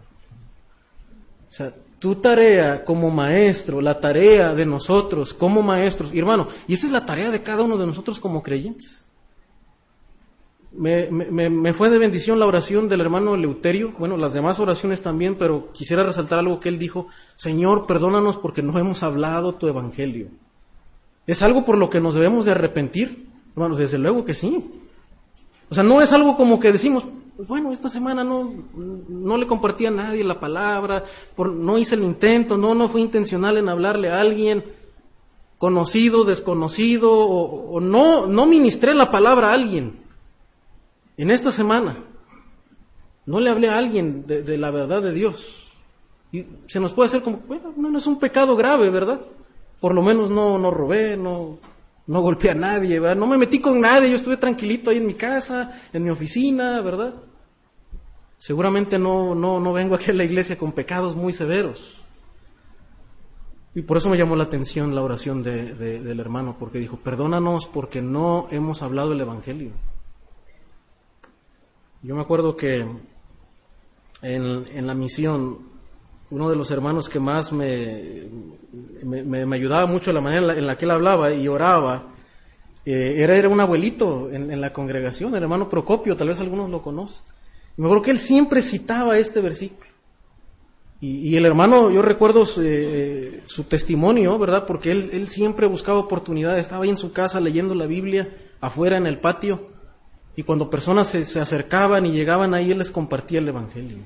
[1.51, 6.87] O sea, tu tarea como maestro, la tarea de nosotros como maestros, hermano, y esa
[6.87, 9.00] es la tarea de cada uno de nosotros como creyentes.
[10.72, 15.35] Me, me, fue de bendición la oración del hermano Eleuterio, bueno, las demás oraciones también,
[15.35, 20.28] pero quisiera resaltar algo que él dijo, Señor, perdónanos porque no hemos hablado tu evangelio.
[21.26, 23.26] ¿Es algo por lo que nos debemos de arrepentir?
[23.54, 24.64] Hermanos, desde luego que sí.
[25.68, 27.04] O sea, no es algo como que decimos,
[27.48, 31.04] bueno, esta semana no, no le compartí a nadie la palabra,
[31.35, 34.64] por, no hice el intento, no, no fue intencional en hablarle a alguien
[35.59, 40.00] conocido, desconocido, o, o no, no ministré la palabra a alguien.
[41.20, 41.98] En esta semana
[43.26, 45.70] no le hablé a alguien de, la verdad de Dios.
[46.33, 49.20] Y se nos puede hacer como, bueno, no es un pecado grave, ¿verdad?
[49.80, 51.59] Por lo menos no, no robé, no,
[52.06, 53.16] no golpeé a nadie, ¿verdad?
[53.16, 56.80] No me metí con nadie, yo estuve tranquilito ahí en mi casa, en mi oficina,
[56.80, 57.12] ¿verdad?
[58.38, 61.98] Seguramente no, no, no vengo aquí a la iglesia con pecados muy severos.
[63.74, 68.00] Y por eso me llamó la atención la oración del hermano, porque dijo, perdónanos porque
[68.00, 69.72] no hemos hablado el Evangelio.
[72.03, 72.87] Yo me acuerdo que
[74.23, 75.59] en, la misión,
[76.31, 78.25] uno de los hermanos que más me,
[79.03, 82.15] me, ayudaba mucho la manera en la, que él hablaba y oraba,
[82.87, 86.81] eh, era, era un abuelito en, la congregación, el hermano Procopio, tal vez algunos lo
[86.81, 87.23] conocen.
[87.77, 89.91] Y me acuerdo que él siempre citaba este versículo.
[91.03, 94.67] Y, el hermano, yo recuerdo su, eh, su testimonio, ¿verdad?
[94.67, 98.99] Porque él, él siempre buscaba oportunidades, estaba ahí en su casa leyendo la Biblia, afuera
[98.99, 99.69] en el patio,
[100.37, 103.99] y cuando personas se, acercaban y llegaban ahí, Él les compartía el Evangelio.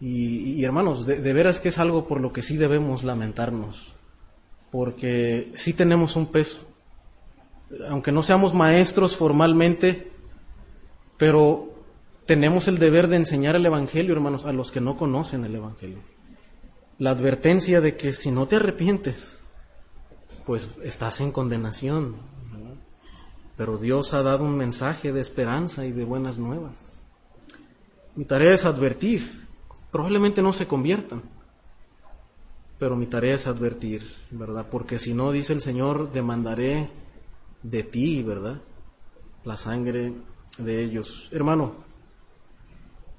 [0.00, 3.92] Y, hermanos, de, veras que es algo por lo que sí debemos lamentarnos,
[4.70, 6.66] porque sí tenemos un peso.
[7.88, 10.10] Aunque no seamos maestros formalmente,
[11.18, 11.74] pero
[12.24, 15.98] tenemos el deber de enseñar el Evangelio, hermanos, a los que no conocen el Evangelio.
[16.98, 19.42] La advertencia de que si no te arrepientes,
[20.46, 22.16] pues estás en condenación,
[23.60, 26.98] pero Dios ha dado un mensaje de esperanza y de buenas nuevas.
[28.16, 29.46] Mi tarea es advertir.
[29.90, 31.20] Probablemente no se conviertan,
[32.78, 34.64] pero mi tarea es advertir, ¿verdad?
[34.70, 36.88] Porque si no, dice el Señor, demandaré
[37.62, 38.62] de ti, ¿verdad?
[39.44, 40.14] La sangre
[40.56, 41.28] de ellos.
[41.30, 41.74] Hermano,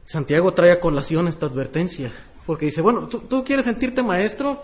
[0.06, 2.12] Santiago trae a colación esta advertencia,
[2.48, 4.64] porque dice, bueno, tú, quieres sentirte maestro.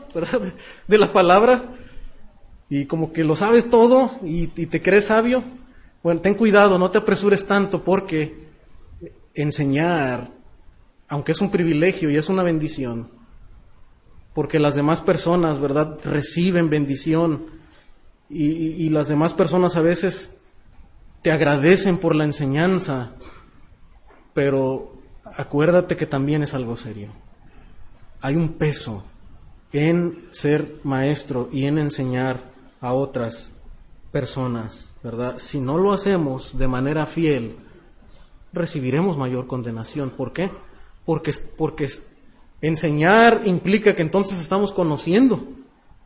[0.87, 1.75] De la palabra,
[2.67, 5.43] y como que lo sabes todo y te crees sabio,
[6.07, 8.47] bueno, ten cuidado, no te apresures tanto porque
[9.33, 10.31] enseñar,
[11.09, 13.09] aunque es un privilegio y es una bendición,
[14.33, 17.47] porque las demás personas, ¿verdad?, reciben bendición
[18.29, 20.37] y, las demás personas a veces
[21.23, 23.11] te agradecen por la enseñanza,
[24.33, 25.01] pero
[25.35, 27.11] acuérdate que también es algo serio.
[28.21, 29.03] Hay un peso
[29.73, 32.39] en ser maestro y en enseñar
[32.79, 33.51] a otras
[34.11, 35.35] personas, ¿verdad?
[35.37, 37.55] Si no lo hacemos de manera fiel,
[38.53, 40.09] recibiremos mayor condenación.
[40.09, 40.49] ¿Por qué?
[41.05, 41.89] Porque, porque
[42.61, 45.47] enseñar implica que entonces estamos conociendo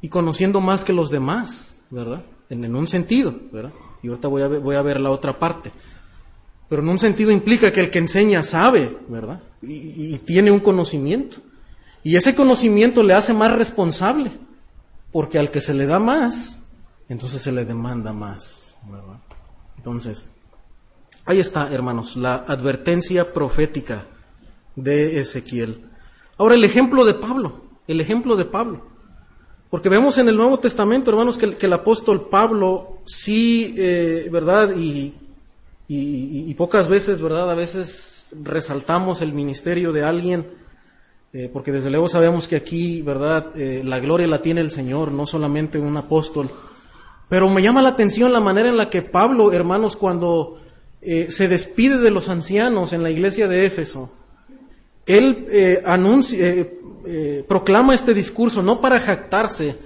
[0.02, 2.24] y conociendo más que los demás, ¿verdad?
[2.52, 3.72] en, un sentido, ¿verdad?
[4.04, 5.72] Y ahorita voy a, ver, voy a ver la otra parte.
[6.68, 9.42] Pero en un sentido implica que el que enseña sabe, ¿verdad?
[9.62, 11.38] Y, y tiene un conocimiento.
[12.04, 14.32] Y ese conocimiento le hace más responsable,
[15.12, 16.61] porque al que se le da más,
[17.12, 18.78] entonces se le demanda más.
[19.76, 20.30] Entonces,
[21.26, 24.06] ahí está, hermanos, la advertencia profética
[24.78, 25.90] de Ezequiel.
[26.38, 28.86] Ahora el ejemplo de Pablo, el ejemplo de Pablo.
[29.70, 34.74] Porque vemos en el Nuevo Testamento, hermanos, que, el apóstol Pablo sí, eh, ¿verdad?
[34.78, 35.14] Y,
[35.90, 37.52] y, pocas veces, ¿verdad?
[37.52, 40.48] A veces resaltamos el ministerio de alguien,
[41.34, 43.48] eh, porque desde luego sabemos que aquí, ¿verdad?
[43.56, 46.50] Eh, la gloria la tiene el Señor, no solamente un apóstol.
[47.32, 50.60] Pero me llama la atención la manera en la que Pablo, hermanos, cuando
[51.02, 54.12] se despide de los ancianos en la iglesia de Éfeso,
[55.06, 59.78] él eh, anuncia, eh, eh, proclama este discurso no para jactarse,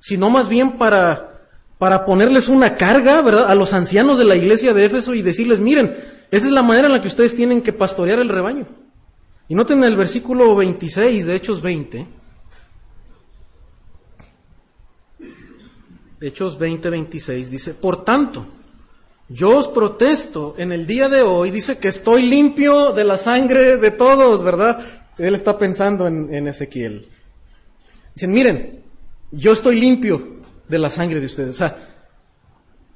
[0.00, 1.42] sino más bien para,
[1.76, 3.50] para ponerles una carga ¿verdad?
[3.50, 5.94] a los ancianos de la iglesia de Éfeso y decirles, miren,
[6.30, 8.66] esa es la manera en la que ustedes tienen que pastorear el rebaño.
[9.48, 12.06] Y noten el versículo 26 de Hechos 20.
[16.26, 18.46] Hechos 20, 26 dice, por tanto,
[19.28, 23.76] yo os protesto en el día de hoy, dice que estoy limpio de la sangre
[23.76, 24.80] de todos, ¿verdad?
[25.18, 27.08] Él está pensando en, Ezequiel.
[28.14, 28.84] Dicen, miren,
[29.30, 30.36] yo estoy limpio
[30.68, 31.50] de la sangre de ustedes.
[31.50, 31.76] O sea,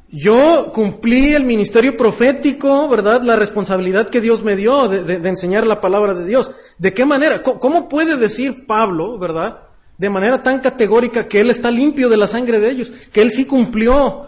[0.09, 3.23] yo cumplí el ministerio profético, ¿verdad?
[3.23, 6.51] La responsabilidad que Dios me dio de, enseñar la palabra de Dios.
[6.79, 7.43] ¿De qué manera?
[7.43, 9.70] ¿Cómo puede decir Pablo, ¿verdad?
[10.01, 13.31] De manera tan categórica que él está limpio de la sangre de ellos, que él
[13.31, 14.27] sí cumplió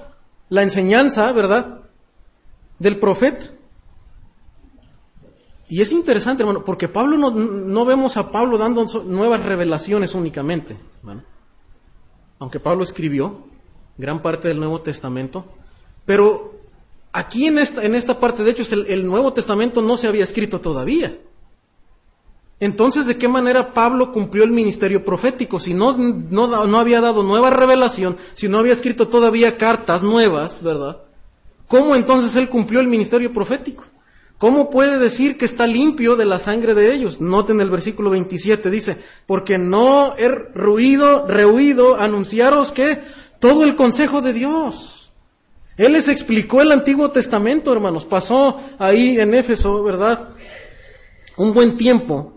[0.51, 1.83] la enseñanza, ¿verdad?
[2.83, 3.47] del profeta.
[5.69, 10.77] Y es interesante, hermano, porque Pablo no, no vemos a Pablo dando nuevas revelaciones únicamente,
[12.39, 13.47] aunque Pablo escribió
[13.97, 15.47] gran parte del Nuevo Testamento,
[16.05, 16.61] pero
[17.13, 20.61] aquí en esta, en esta parte, de hecho, el Nuevo Testamento no se había escrito
[20.61, 21.17] todavía.
[22.63, 25.59] Entonces, ¿de qué manera Pablo cumplió el ministerio profético?
[25.59, 30.99] Si no, no, había dado nueva revelación, si no había escrito todavía cartas nuevas, ¿verdad?
[31.67, 33.83] ¿Cómo entonces él cumplió el ministerio profético?
[34.39, 37.21] ¿Cómo puede decir que está limpio de la sangre de ellos?
[37.21, 38.97] Noten el versículo 27, dice,
[39.27, 43.01] porque no he ruido, rehuido anunciaros que
[43.41, 45.11] todo el consejo de Dios.
[45.77, 48.05] Él les explicó el Antiguo Testamento, hermanos.
[48.05, 50.29] Pasó ahí en Éfeso, ¿verdad?
[51.37, 52.32] Un buen tiempo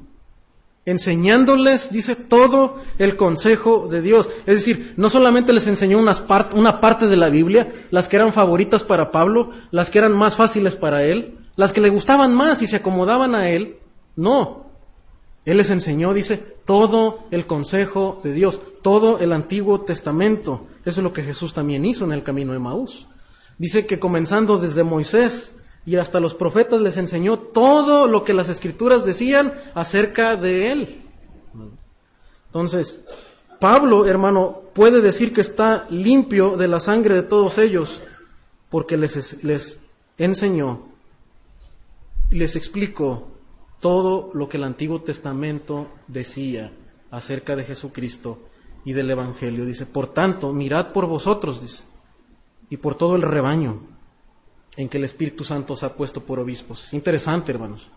[0.85, 4.29] enseñándoles, dice, todo el consejo de Dios.
[4.45, 8.83] Es decir, no solamente les enseñó una parte de la Biblia, las que eran favoritas
[8.83, 12.67] para Pablo, las que eran más fáciles para él, las que le gustaban más y
[12.67, 13.77] se acomodaban a él,
[14.15, 14.65] no.
[15.45, 20.67] Él les enseñó, dice, todo el consejo de Dios, todo el Antiguo Testamento.
[20.85, 23.07] Eso es lo que Jesús también hizo en el camino de Maús.
[23.57, 25.54] Dice que comenzando desde Moisés
[25.85, 31.01] y hasta los profetas les enseñó todo lo que las escrituras decían acerca de él.
[32.47, 33.05] Entonces,
[33.59, 38.01] Pablo, hermano, puede decir que está limpio de la sangre de todos ellos
[38.69, 39.79] porque les, les
[40.17, 40.87] enseñó
[42.31, 43.27] y les explicó
[43.79, 46.71] todo lo que el Antiguo Testamento decía
[47.11, 48.39] acerca de Jesucristo
[48.83, 49.65] y del Evangelio.
[49.65, 51.83] Dice, por tanto, mirad por vosotros, dice,
[52.69, 53.94] y por todo el rebaño
[54.77, 56.93] en que el Espíritu Santo os ha puesto por obispos.
[56.93, 57.89] Interesante, hermanos.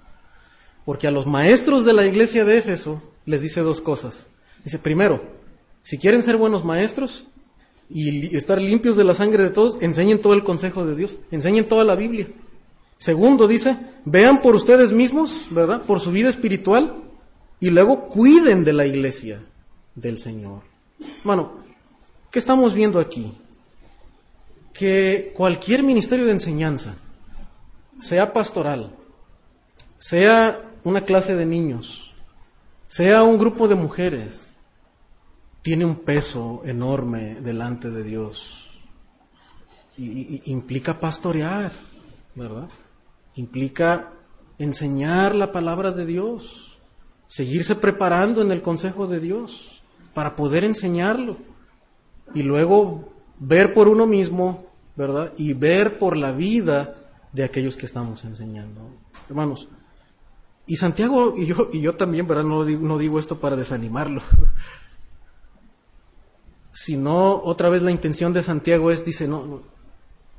[0.85, 4.27] Porque a los maestros de la iglesia de Éfeso les dice dos cosas.
[4.65, 5.23] Dice, primero,
[5.83, 7.25] si quieren ser buenos maestros
[7.91, 11.69] y estar limpios de la sangre de todos, enseñen todo el consejo de Dios, enseñen
[11.69, 12.29] toda la Biblia.
[12.99, 15.83] Segundo, dice, vean por ustedes mismos, ¿verdad?
[15.83, 16.97] Por su vida espiritual
[17.61, 19.41] y luego cuiden de la iglesia
[19.95, 20.63] del Señor.
[21.21, 21.53] Hermano,
[22.31, 23.33] ¿qué estamos viendo aquí?
[24.79, 26.95] Que cualquier ministerio de enseñanza,
[28.01, 28.95] sea pastoral,
[29.99, 32.15] sea una clase de niños,
[32.87, 34.55] sea un grupo de mujeres,
[35.63, 38.71] tiene un peso enorme delante de Dios.
[39.97, 41.73] Y, implica pastorear,
[42.37, 42.69] ¿verdad?
[43.35, 44.13] Implica
[44.61, 46.79] enseñar la palabra de Dios,
[47.27, 49.83] seguirse preparando en el consejo de Dios
[50.15, 51.37] para poder enseñarlo
[52.33, 54.68] y luego ver por uno mismo
[54.99, 55.33] ¿verdad?
[55.39, 56.97] Y ver por la vida
[57.33, 58.81] de aquellos que estamos enseñando.
[59.29, 59.69] Hermanos,
[60.67, 62.43] y Santiago y yo, y yo también, ¿verdad?
[62.43, 64.23] No digo, no digo esto para desanimarlo,
[66.73, 69.63] sino otra vez la intención de Santiago es, dice, no, no,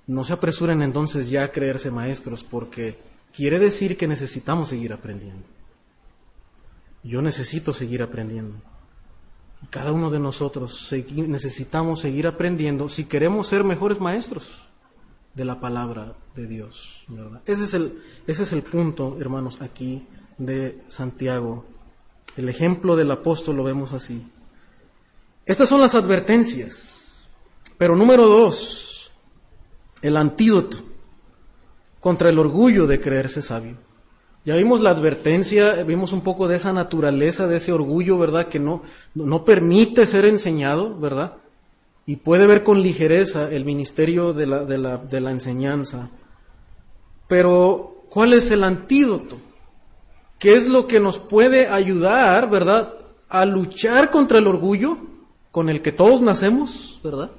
[0.07, 2.99] no se apresuren entonces ya a creerse maestros, porque
[3.33, 5.45] quiere decir que necesitamos seguir aprendiendo.
[7.01, 8.57] Yo necesito seguir aprendiendo.
[9.69, 14.61] Cada uno de nosotros necesitamos seguir aprendiendo si queremos ser mejores maestros
[15.35, 17.05] de la palabra de Dios.
[17.45, 20.07] Ese, es el, ese es el punto, hermanos, aquí
[20.37, 21.65] de Santiago.
[22.35, 24.25] El ejemplo del apóstol lo vemos así.
[25.45, 27.27] Estas son las advertencias.
[27.77, 29.11] Pero número dos,
[30.01, 30.77] el antídoto
[31.99, 33.77] contra el orgullo de creerse sabio.
[34.45, 38.47] Ya vimos la advertencia, vimos un poco de esa naturaleza, de ese orgullo, ¿verdad?
[38.47, 38.83] Que no,
[39.13, 41.33] no permite ser enseñado, ¿verdad?
[42.05, 46.09] Y puede ver con ligereza el ministerio de la, de la, de la enseñanza.
[47.27, 49.37] Pero, ¿cuál es el antídoto?
[50.39, 52.93] ¿Qué es lo que nos puede ayudar, verdad,
[53.27, 54.97] a luchar contra el orgullo
[55.51, 57.29] con el que todos nacemos, verdad?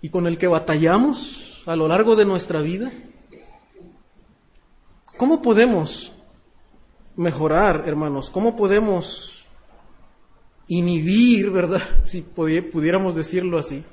[0.00, 2.90] Y con el que batallamos a lo largo de nuestra vida.
[5.18, 6.12] ¿Cómo podemos
[7.16, 8.30] mejorar, hermanos?
[8.30, 9.44] ¿Cómo podemos
[10.68, 11.82] inhibir, verdad?
[12.04, 13.84] Si pudiéramos decirlo así,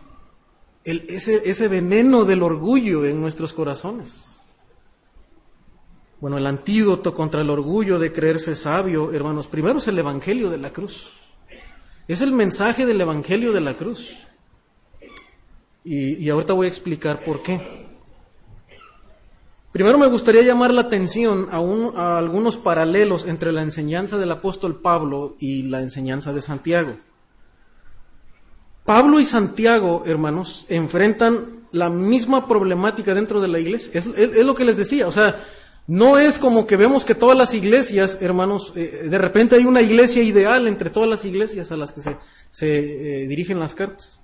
[0.83, 4.39] ese, ese veneno del orgullo en nuestros corazones.
[6.21, 10.59] Bueno, el antídoto contra el orgullo de creerse sabio, hermanos, primero es el Evangelio de
[10.59, 11.11] la cruz.
[12.07, 14.15] Es el mensaje del Evangelio de la cruz.
[15.83, 17.84] Y, y ahorita voy a explicar por qué.
[19.75, 25.35] Primero me gustaría llamar la atención a, algunos paralelos entre la enseñanza del apóstol Pablo
[25.37, 26.95] y la enseñanza de Santiago.
[28.85, 33.91] Pablo y Santiago, hermanos, enfrentan la misma problemática dentro de la iglesia.
[33.93, 34.05] Es,
[34.45, 35.43] lo que les decía, o sea,
[35.87, 39.81] no es como que vemos que todas las iglesias, hermanos, eh, de repente hay una
[39.81, 42.13] iglesia ideal entre todas las iglesias a las que se,
[42.61, 44.21] eh, dirigen las cartas.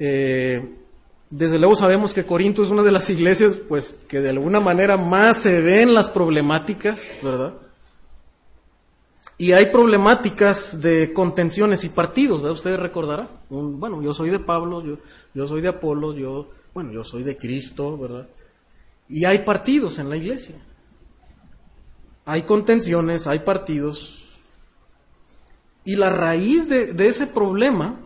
[0.00, 0.85] Eh,
[1.30, 4.96] desde luego sabemos que Corinto es una de las iglesias, pues, que de alguna manera
[4.96, 7.54] más se ven las problemáticas, ¿verdad?
[9.38, 12.52] Y hay problemáticas de contenciones y partidos, ¿verdad?
[12.52, 13.28] Ustedes recordarán.
[13.50, 14.98] bueno, yo soy de Pablo, yo,
[15.34, 18.28] yo soy de Apolo, yo, bueno, yo soy de Cristo, ¿verdad?
[19.08, 20.54] Y hay partidos en la iglesia.
[22.24, 24.24] Hay contenciones, hay partidos.
[25.84, 27.96] Y la raíz de, de ese problema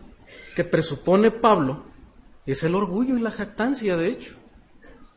[0.57, 1.90] que presupone Pablo
[2.53, 4.35] es el orgullo y la jactancia, de hecho.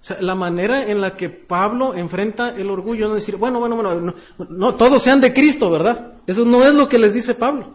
[0.02, 3.76] O sea, la manera en la que Pablo enfrenta el orgullo, no decir, bueno, bueno,
[3.78, 4.14] bueno,
[4.50, 6.16] no, todos sean de Cristo, ¿verdad?
[6.28, 7.74] Eso no es lo que les dice Pablo.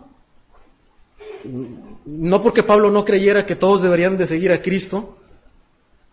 [2.05, 5.17] No porque Pablo no creyera que todos deberían de seguir a Cristo,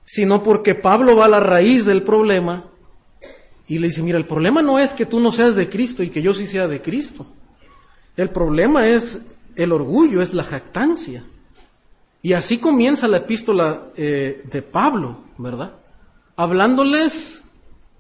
[0.06, 2.64] sino porque Pablo va a la raíz del problema
[3.68, 6.10] y le dice, mira, el problema no es que tú no seas de Cristo y
[6.10, 7.26] que yo sí sea de Cristo.
[8.16, 9.22] El problema es
[9.56, 11.24] el orgullo, es la jactancia.
[12.26, 15.74] Y así comienza la epístola eh, de Pablo, ¿verdad?
[16.36, 17.44] Hablándoles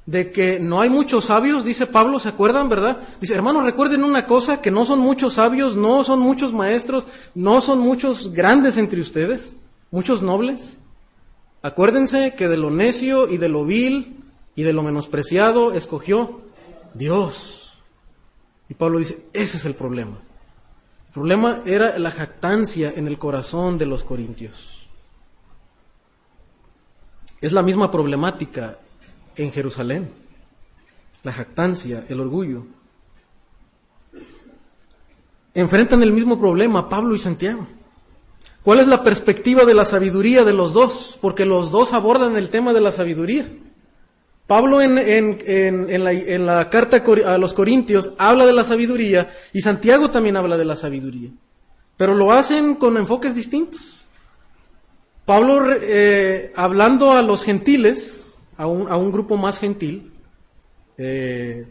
[0.07, 3.01] de que no hay muchos sabios, dice Pablo, ¿se acuerdan, verdad?
[3.21, 7.05] Dice, hermanos, recuerden una cosa, que no son muchos sabios, no son muchos maestros,
[7.35, 9.57] no son muchos grandes entre ustedes,
[9.91, 10.79] muchos nobles.
[11.61, 14.23] Acuérdense que de lo necio y de lo vil
[14.55, 16.41] y de lo menospreciado escogió
[16.95, 17.77] Dios.
[18.69, 20.17] Y Pablo dice, ese es el problema.
[21.15, 24.85] Problema era la jactancia en el corazón de los corintios.
[27.39, 28.77] Es la misma problemática
[29.37, 30.09] en Jerusalén.
[31.23, 32.65] La jactancia, el orgullo.
[35.53, 37.65] Enfrentan el mismo problema Pablo y Santiago.
[38.61, 41.17] ¿Cuál es la perspectiva de la sabiduría de los dos?
[41.21, 43.47] Porque los dos abordan el tema de la sabiduría.
[44.47, 50.55] Pablo en, la, carta a los Corintios habla de la sabiduría y Santiago también habla
[50.55, 51.31] de la sabiduría,
[51.97, 53.97] pero lo hacen con enfoques distintos.
[55.25, 60.13] Pablo eh, hablando a los gentiles, a un, grupo más gentil,
[60.99, 61.65] eh,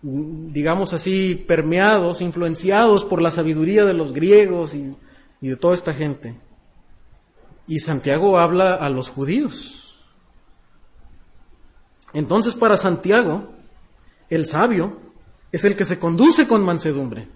[0.00, 4.96] digamos así, permeados, influenciados por la sabiduría de los griegos y
[5.42, 6.34] de toda esta gente.
[7.66, 9.83] Y Santiago habla a los judíos
[12.14, 13.50] entonces para Santiago,
[14.30, 14.98] el sabio
[15.52, 17.28] es el que se conduce con mansedumbre.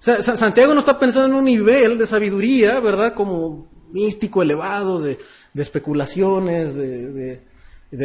[0.00, 3.14] O sea, Santiago no está pensando en un nivel de sabiduría, ¿verdad?
[3.14, 5.18] Como místico, elevado, de,
[5.54, 7.42] especulaciones, de,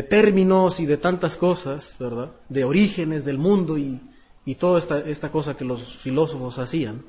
[0.10, 2.32] términos y de tantas cosas, ¿verdad?
[2.50, 4.02] De orígenes del mundo y,
[4.58, 7.04] toda esta cosa que los filósofos hacían.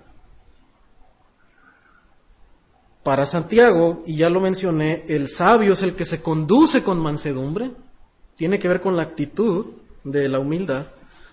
[3.02, 7.72] Para Santiago, y ya lo mencioné, el sabio es el que se conduce con mansedumbre,
[8.36, 9.66] tiene que ver con la actitud
[10.02, 10.86] de la humildad.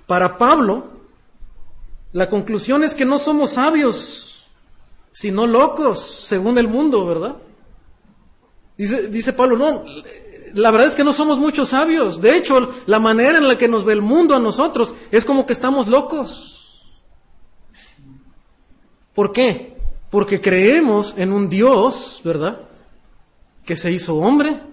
[0.08, 0.88] Para Pablo,
[2.14, 4.46] la conclusión es que no somos sabios,
[5.12, 7.36] sino locos, según el mundo, ¿verdad?
[8.78, 9.84] Dice, dice Pablo, no,
[10.54, 12.22] la verdad es que no somos muchos sabios.
[12.22, 15.46] De hecho, la manera en la que nos ve el mundo a nosotros es como
[15.46, 16.84] que estamos locos.
[19.14, 19.78] ¿Por qué?
[20.10, 22.62] Porque creemos en un Dios, ¿verdad?
[23.66, 24.71] Que se hizo hombre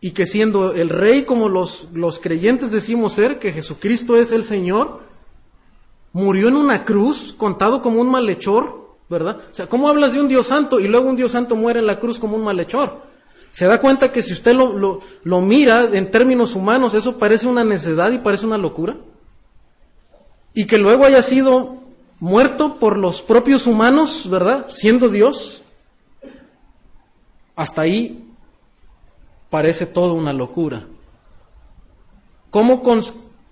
[0.00, 4.44] y que siendo el rey como los, los creyentes decimos ser, que Jesucristo es el
[4.44, 5.00] Señor,
[6.12, 9.40] murió en una cruz contado como un malhechor, ¿verdad?
[9.50, 11.86] O sea, ¿cómo hablas de un Dios santo y luego un Dios santo muere en
[11.86, 13.10] la cruz como un malhechor?
[13.50, 17.46] Se da cuenta que si usted lo, lo, lo mira en términos humanos, eso parece
[17.46, 18.96] una necedad y parece una locura.
[20.54, 21.80] Y que luego haya sido
[22.20, 24.66] muerto por los propios humanos, ¿verdad?
[24.70, 25.62] Siendo Dios.
[27.56, 28.29] Hasta ahí
[29.50, 30.86] parece todo una locura.
[32.50, 32.82] ¿Cómo,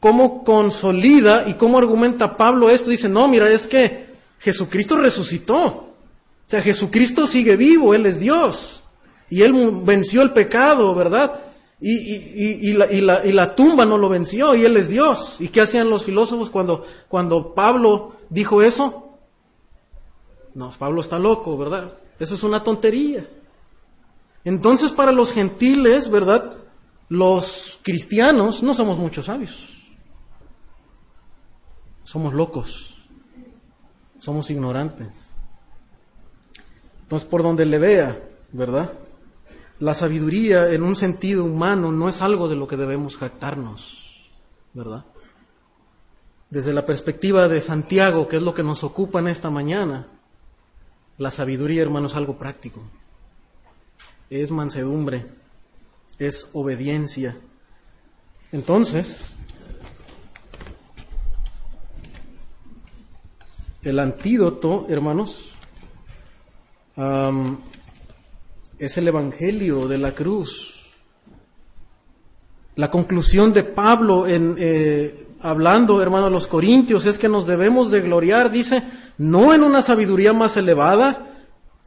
[0.00, 2.90] ¿Cómo consolida y cómo argumenta Pablo esto?
[2.90, 4.06] Dice, no, mira, es que
[4.38, 5.64] Jesucristo resucitó.
[5.64, 8.82] O sea, Jesucristo sigue vivo, Él es Dios.
[9.28, 9.52] Y Él
[9.84, 11.40] venció el pecado, ¿verdad?
[11.80, 15.36] Y, y, y, la, la, y, la, tumba no lo venció y Él es Dios.
[15.40, 19.18] ¿Y qué hacían los filósofos cuando, cuando Pablo dijo eso?
[20.54, 21.92] No, Pablo está loco, ¿verdad?
[22.18, 23.28] Eso es una tontería.
[24.44, 26.56] Entonces para los gentiles, ¿verdad?
[27.08, 29.82] Los cristianos no somos muchos sabios.
[32.04, 32.96] Somos locos.
[34.18, 35.34] Somos ignorantes.
[37.02, 38.22] Entonces por donde le vea,
[38.52, 38.92] ¿verdad?
[39.80, 44.28] La sabiduría en un sentido humano no es algo de lo que debemos jactarnos,
[44.74, 45.04] ¿verdad?
[46.50, 50.08] Desde la perspectiva de Santiago, que es lo que nos ocupa en esta mañana,
[51.16, 52.82] la sabiduría, hermano, es algo práctico.
[54.30, 55.26] Es mansedumbre,
[56.18, 57.36] es obediencia.
[58.52, 59.34] Entonces,
[63.82, 65.50] el antídoto, hermanos,
[68.78, 70.86] es el Evangelio de la cruz.
[72.76, 77.90] La conclusión de Pablo en eh, hablando, hermano, a los corintios es que nos debemos
[77.90, 78.82] de gloriar, dice,
[79.18, 81.27] no en una sabiduría más elevada,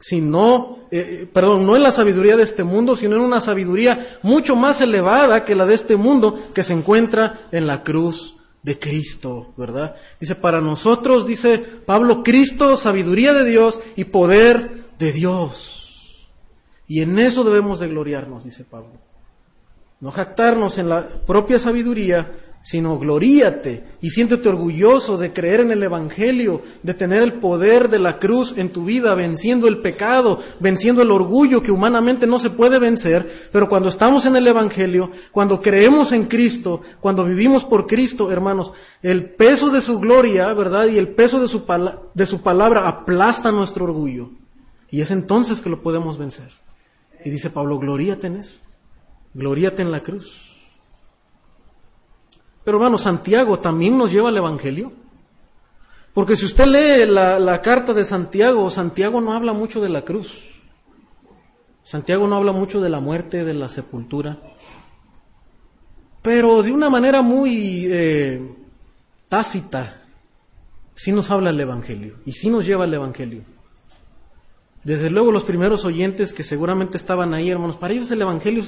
[0.02, 4.56] sino, eh, perdón, no en la sabiduría de este mundo, sino en una sabiduría mucho
[4.56, 8.34] más elevada que la de este mundo que se encuentra en la cruz
[8.64, 9.94] de Cristo, ¿verdad?
[10.18, 16.28] Dice, para nosotros, dice Pablo, Cristo, sabiduría de Dios y poder de Dios.
[16.88, 18.98] Y en eso debemos de gloriarnos, dice Pablo.
[20.00, 22.28] No jactarnos en la propia sabiduría,
[22.62, 27.98] sino gloríate y siéntete orgulloso de creer en el Evangelio, de tener el poder de
[27.98, 32.50] la cruz en tu vida, venciendo el pecado, venciendo el orgullo que humanamente no se
[32.50, 37.86] puede vencer, pero cuando estamos en el Evangelio, cuando creemos en Cristo, cuando vivimos por
[37.86, 40.86] Cristo, hermanos, el peso de su gloria, ¿verdad?
[40.86, 41.64] Y el peso de su,
[42.14, 44.30] de su palabra aplasta nuestro orgullo.
[44.88, 46.52] Y es entonces que lo podemos vencer.
[47.24, 48.56] Y dice Pablo, gloríate en eso,
[49.34, 50.51] gloríate en la cruz.
[52.64, 54.92] Pero hermano, Santiago también nos lleva al Evangelio.
[56.14, 60.42] Porque si usted lee la, carta de Santiago, Santiago no habla mucho de la cruz.
[61.82, 64.38] Santiago no habla mucho de la muerte, de la sepultura.
[66.20, 68.40] Pero de una manera muy eh,
[69.28, 70.02] tácita,
[70.94, 73.42] sí nos habla el Evangelio y sí nos lleva al Evangelio.
[74.84, 78.62] Desde luego los primeros oyentes que seguramente estaban ahí, hermanos, para ellos el Evangelio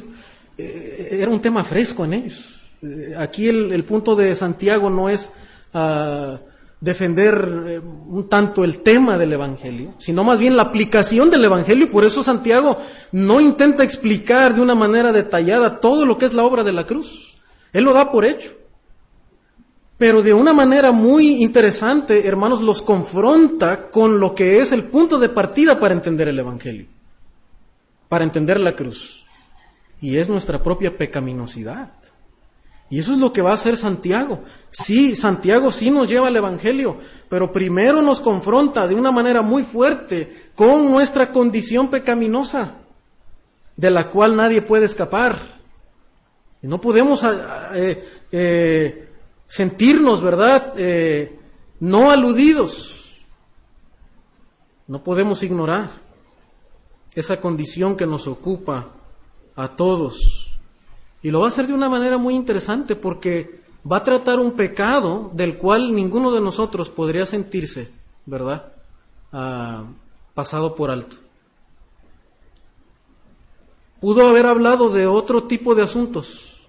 [0.56, 2.63] eh, era un tema fresco en ellos.
[2.82, 5.32] Eh, aquí el, punto de Santiago no es
[5.72, 6.38] ah,
[6.80, 11.90] defender eh, un tanto el tema del Evangelio, sino más bien la aplicación del Evangelio.
[11.90, 12.78] Por eso Santiago
[13.12, 16.86] no intenta explicar de una manera detallada todo lo que es la obra de la
[16.86, 17.36] cruz.
[17.72, 18.52] Él lo da por hecho.
[19.96, 25.18] Pero de una manera muy interesante, hermanos, los confronta con lo que es el punto
[25.18, 26.86] de partida para entender el Evangelio,
[28.08, 29.24] para entender la cruz.
[30.00, 31.92] Y es nuestra propia pecaminosidad.
[32.94, 34.44] Y eso es lo que va a hacer Santiago.
[34.70, 36.96] Sí, Santiago sí nos lleva al Evangelio,
[37.28, 42.76] pero primero nos confronta de una manera muy fuerte con nuestra condición pecaminosa,
[43.76, 45.36] de la cual nadie puede escapar.
[46.62, 47.20] Y no podemos
[47.74, 49.08] eh, eh,
[49.44, 51.36] sentirnos, ¿verdad?, eh,
[51.80, 53.12] no aludidos.
[54.86, 55.90] No podemos ignorar
[57.12, 58.92] esa condición que nos ocupa
[59.56, 60.43] a todos.
[61.24, 64.52] Y lo va a hacer de una manera muy interesante porque va a tratar un
[64.52, 67.90] pecado del cual ninguno de nosotros podría sentirse,
[68.26, 68.74] ¿verdad?,
[69.32, 69.84] ah,
[70.34, 71.16] pasado por alto.
[74.02, 76.60] Pudo haber hablado de otro tipo de asuntos,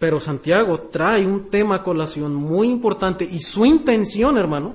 [0.00, 4.74] pero Santiago trae un tema a colación muy importante y su intención, hermano,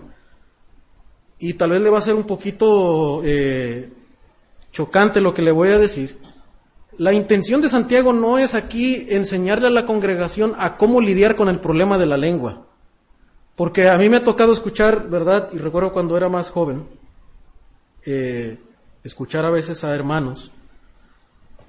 [1.39, 3.91] y tal vez le va a ser un poquito eh,
[4.71, 6.23] chocante lo que le voy a decir,
[6.97, 11.49] la intención de Santiago no es aquí enseñarle a la congregación a cómo lidiar con
[11.49, 12.65] el problema de la lengua.
[13.55, 15.49] Porque a mí me ha tocado escuchar, ¿verdad?
[15.53, 16.85] Y recuerdo cuando era más joven,
[18.05, 18.57] eh,
[19.03, 20.51] escuchar a veces a hermanos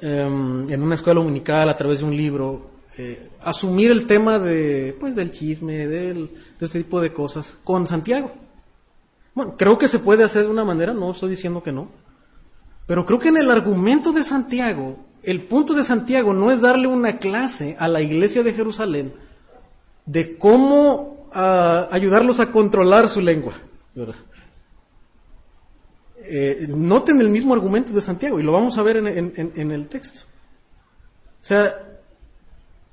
[0.01, 4.97] em, en una escuela dominical a través de un libro, eh, asumir el tema de,
[4.99, 8.33] pues, del chisme, del, de este tipo de cosas, con Santiago.
[9.35, 11.89] Bueno, creo que se puede hacer de una manera, no estoy diciendo que no,
[12.87, 16.87] pero creo que en el argumento de Santiago, el punto de Santiago no es darle
[16.87, 19.13] una clase a la iglesia de Jerusalén
[20.07, 23.55] de cómo ah, ayudarlos a controlar su lengua.
[26.19, 30.21] Eh, noten el mismo argumento de Santiago y lo vamos a ver en, el texto.
[31.43, 31.75] O sea,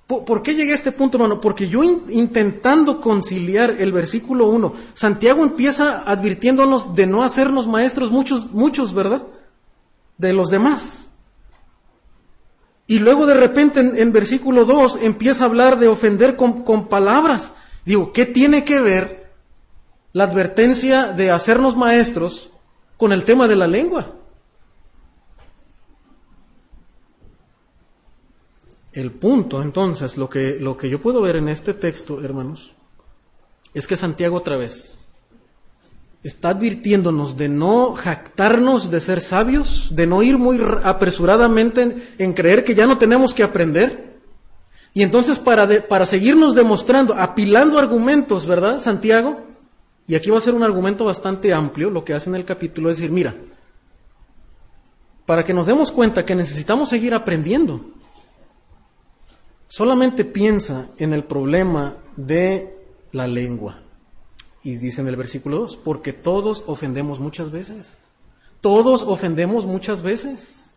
[0.07, 1.39] ¿por, qué llegué a este punto, hermano?
[1.39, 8.51] Porque yo intentando conciliar el versículo 1, Santiago empieza advirtiéndonos de no hacernos maestros muchos,
[8.51, 9.21] muchos, ¿verdad?
[10.17, 11.02] De los demás.
[12.85, 17.53] Y luego de repente en, versículo 2 empieza a hablar de ofender con, palabras.
[17.85, 19.31] Digo, ¿qué tiene que ver
[20.11, 22.49] la advertencia de hacernos maestros
[22.97, 24.15] con el tema de la lengua?
[28.91, 32.73] El punto, entonces, lo que, lo que yo puedo ver en este texto, hermanos,
[33.73, 34.99] es que Santiago otra vez
[36.23, 42.63] está advirtiéndonos de no jactarnos de ser sabios, de no ir muy apresuradamente en, creer
[42.63, 44.21] que ya no tenemos que aprender.
[44.93, 49.41] Y entonces para, para seguirnos demostrando, apilando argumentos, ¿verdad, Santiago?
[50.07, 52.89] Y aquí va a ser un argumento bastante amplio, lo que hace en el capítulo
[52.89, 53.35] es decir, mira,
[55.25, 57.81] para que nos demos cuenta que necesitamos seguir aprendiendo,
[59.67, 62.77] solamente piensa en el problema de
[63.11, 63.82] la lengua.
[64.63, 67.97] Y dice en el versículo 2, porque todos ofendemos muchas veces.
[68.61, 70.71] Todos ofendemos muchas veces.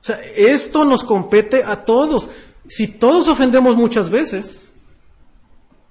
[0.00, 2.30] O sea, esto nos compete a todos.
[2.66, 4.72] Si todos ofendemos muchas veces,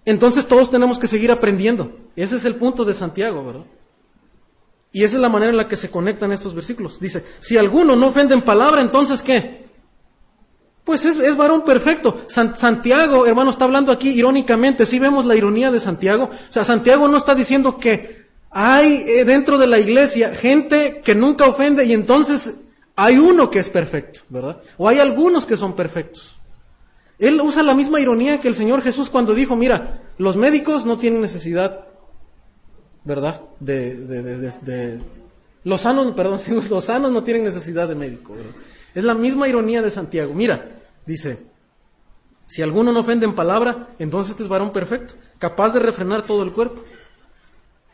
[0.05, 1.95] entonces todos tenemos que seguir aprendiendo.
[2.16, 3.66] Ese es el punto de Santiago, ¿verdad?
[4.91, 6.99] Y esa es la manera en la que se conectan estos versículos.
[6.99, 9.62] Dice, si alguno no ofende en palabra, entonces ¿qué?
[10.84, 12.25] Pues es, varón perfecto.
[12.27, 14.86] Santiago, hermano, está hablando aquí irónicamente.
[14.86, 16.25] Si vemos la ironía de Santiago.
[16.25, 21.15] O sea, Santiago no está diciendo que hay eh, dentro de la iglesia gente que
[21.15, 22.55] nunca ofende y entonces
[22.95, 24.61] hay uno que es perfecto, ¿verdad?
[24.77, 26.39] O hay algunos que son perfectos.
[27.17, 30.97] Él usa la misma ironía que el Señor Jesús cuando dijo, mira, los médicos no
[30.97, 31.88] tienen necesidad,
[33.03, 33.41] ¿verdad?
[33.59, 34.99] De, de,
[35.63, 38.51] los sanos, perdón, los sanos no tienen necesidad de médico, ¿verdad?
[38.93, 40.33] Es la misma ironía de Santiago.
[40.33, 40.69] Mira,
[41.05, 41.45] dice,
[42.45, 46.43] si alguno no ofende en palabra, entonces este es varón perfecto, capaz de refrenar todo
[46.43, 46.83] el cuerpo.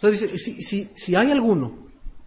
[0.02, 1.74] O dice, si, si, hay alguno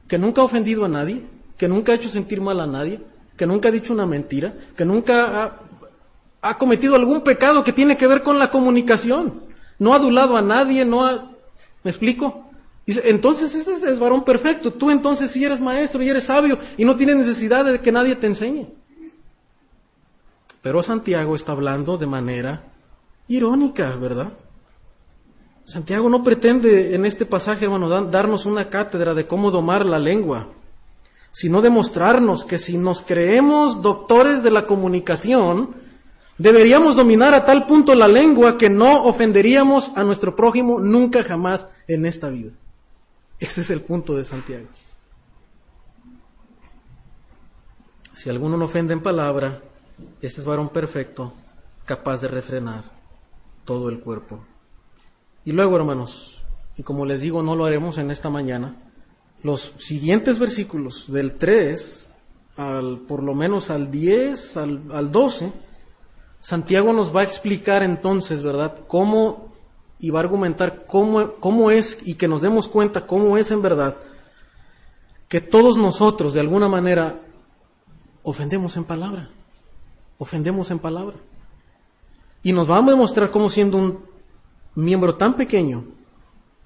[0.07, 1.23] que nunca ha ofendido a nadie,
[1.57, 3.01] que nunca ha hecho sentir mal a nadie,
[3.37, 5.61] que nunca ha dicho una mentira, que nunca ha,
[6.43, 9.43] ha cometido algún pecado que tiene que ver con la comunicación,
[9.79, 11.31] no ha adulado a nadie, no ha...
[11.83, 12.52] ¿Me explico?
[12.87, 14.73] Dice, entonces este es varón perfecto.
[14.73, 18.17] Tú entonces sí eres maestro y eres sabio y no tienes necesidad de que nadie
[18.17, 18.67] te enseñe.
[20.63, 22.65] Pero Santiago está hablando de manera
[23.29, 24.33] irónica, ¿verdad?
[25.65, 30.49] Santiago no pretende en este pasaje, hermano, darnos una cátedra de cómo domar la lengua,
[31.31, 35.75] sino demostrarnos que si nos creemos doctores de la comunicación,
[36.37, 41.69] deberíamos dominar a tal punto la lengua que no ofenderíamos a nuestro prójimo nunca jamás
[41.87, 42.53] en esta vida.
[43.43, 44.69] Ese es el punto de Santiago.
[48.15, 49.61] Si alguno no ofende en palabra,
[50.21, 51.33] este es varón perfecto,
[51.85, 52.85] capaz de refrenar
[53.65, 54.45] todo el cuerpo.
[55.45, 56.41] Y luego, hermanos,
[56.77, 58.77] y como les digo, no lo haremos en esta mañana,
[59.43, 62.15] los siguientes versículos del 3
[62.59, 65.53] al por lo menos al 10, al, al 12,
[66.39, 69.52] Santiago nos va a explicar entonces, ¿verdad?, cómo
[70.03, 73.63] y va a argumentar cómo, cómo es y que nos demos cuenta cómo es en
[73.63, 73.97] verdad
[75.29, 77.21] que todos nosotros de alguna manera
[78.25, 79.31] ofendemos en palabra,
[80.19, 81.17] ofendemos en palabra.
[82.43, 84.05] Y nos va a demostrar cómo siendo un
[84.75, 85.85] miembro tan pequeño,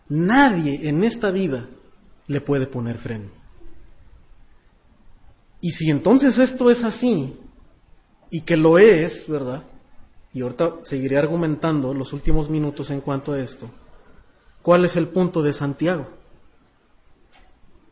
[0.08, 1.68] nadie en esta vida
[2.26, 3.28] le puede poner freno.
[5.60, 7.38] Y si entonces esto es así,
[8.30, 9.62] y que lo es, ¿verdad?
[10.32, 13.68] Y ahorita seguiré argumentando los últimos minutos en cuanto a esto.
[14.62, 16.08] ¿Cuál es el punto de Santiago?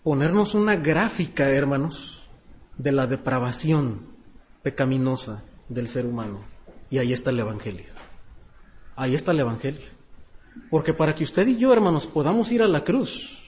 [0.02, 2.24] Ponernos una gráfica, hermanos,
[2.76, 4.00] de la depravación
[4.62, 6.40] pecaminosa del ser humano.
[6.90, 7.86] Y ahí está el Evangelio.
[8.96, 9.86] Ahí está el Evangelio.
[10.70, 13.43] Porque para que usted y yo, hermanos, podamos ir a la cruz,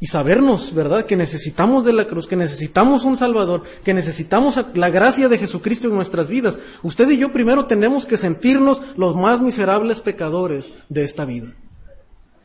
[0.00, 4.88] y sabernos, ¿verdad?, que necesitamos de la cruz, que necesitamos un Salvador, que necesitamos la
[4.88, 6.58] gracia de Jesucristo en nuestras vidas.
[6.82, 11.54] Usted y yo primero tenemos que sentirnos los más miserables pecadores de esta vida.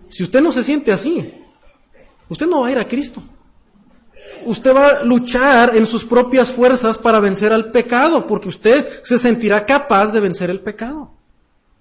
[0.10, 1.34] Si usted no se siente así,
[2.28, 3.24] usted no va a ir a Cristo.
[4.44, 9.18] Usted va a luchar en sus propias fuerzas para vencer al pecado, porque usted se
[9.18, 11.14] sentirá capaz de vencer el pecado.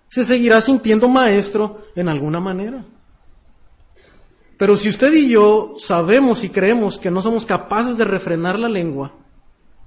[0.08, 2.84] Se seguirá sintiendo maestro en alguna manera.
[4.56, 8.68] Pero si usted y yo sabemos y creemos que no somos capaces de refrenar la
[8.68, 9.12] lengua,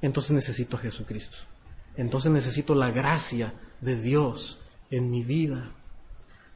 [0.01, 1.37] entonces necesito a Jesucristo.
[1.95, 4.59] Entonces necesito la gracia de Dios
[4.91, 5.71] en mi vida.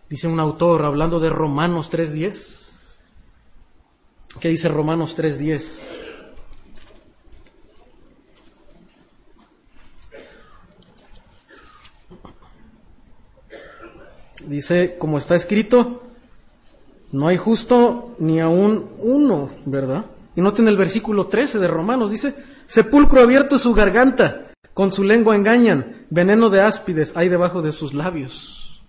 [0.10, 2.60] Dice un autor hablando de Romanos 3.10.
[4.40, 5.80] ¿Qué dice Romanos 3.10?
[14.48, 16.11] Dice, como está escrito,
[17.12, 20.06] no hay justo ni aún uno, ¿verdad?
[20.36, 22.34] Y noten el versículo 13 de Romanos, dice,
[22.68, 27.74] sepulcro abierto es su garganta, con su lengua engañan, veneno de áspides hay debajo de
[27.74, 28.82] sus labios.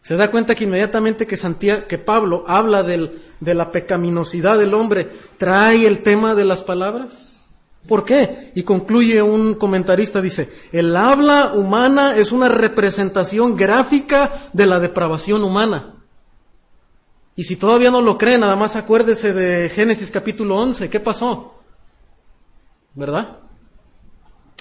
[0.00, 4.72] Se da cuenta que inmediatamente que, Santiago, que Pablo habla del, de la pecaminosidad del
[4.72, 5.06] hombre,
[5.36, 7.46] trae el tema de las palabras.
[7.86, 8.50] ¿Por qué?
[8.54, 15.42] Y concluye un comentarista, dice, el habla humana es una representación gráfica de la depravación
[15.42, 15.99] humana.
[17.36, 20.90] Y si todavía no lo cree, nada más acuérdese de Génesis capítulo 11.
[20.90, 21.54] ¿Qué pasó?
[22.94, 23.38] ¿Verdad?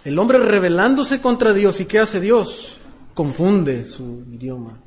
[0.04, 1.80] El hombre rebelándose contra Dios.
[1.82, 2.78] ¿Y qué hace Dios?
[3.14, 4.80] Confunde su idioma.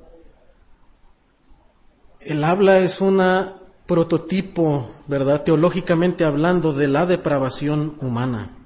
[2.21, 3.57] El habla es una
[3.87, 5.43] prototipo, ¿verdad?
[5.43, 8.62] Teológicamente hablando de la depravación humana.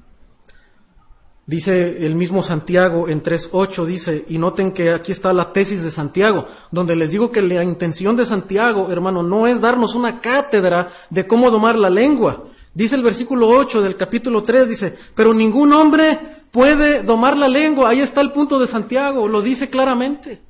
[1.47, 5.93] Dice el mismo Santiago en 3.8, dice, y noten que aquí está la tesis de
[5.93, 10.91] Santiago, donde les digo que la intención de Santiago, hermano, no es darnos una cátedra
[11.09, 12.47] de cómo domar la lengua.
[12.75, 16.19] Dice el versículo 8 del capítulo 3, dice, pero ningún hombre
[16.51, 17.91] puede domar la lengua.
[17.91, 20.43] Ahí está el punto de Santiago, lo dice claramente.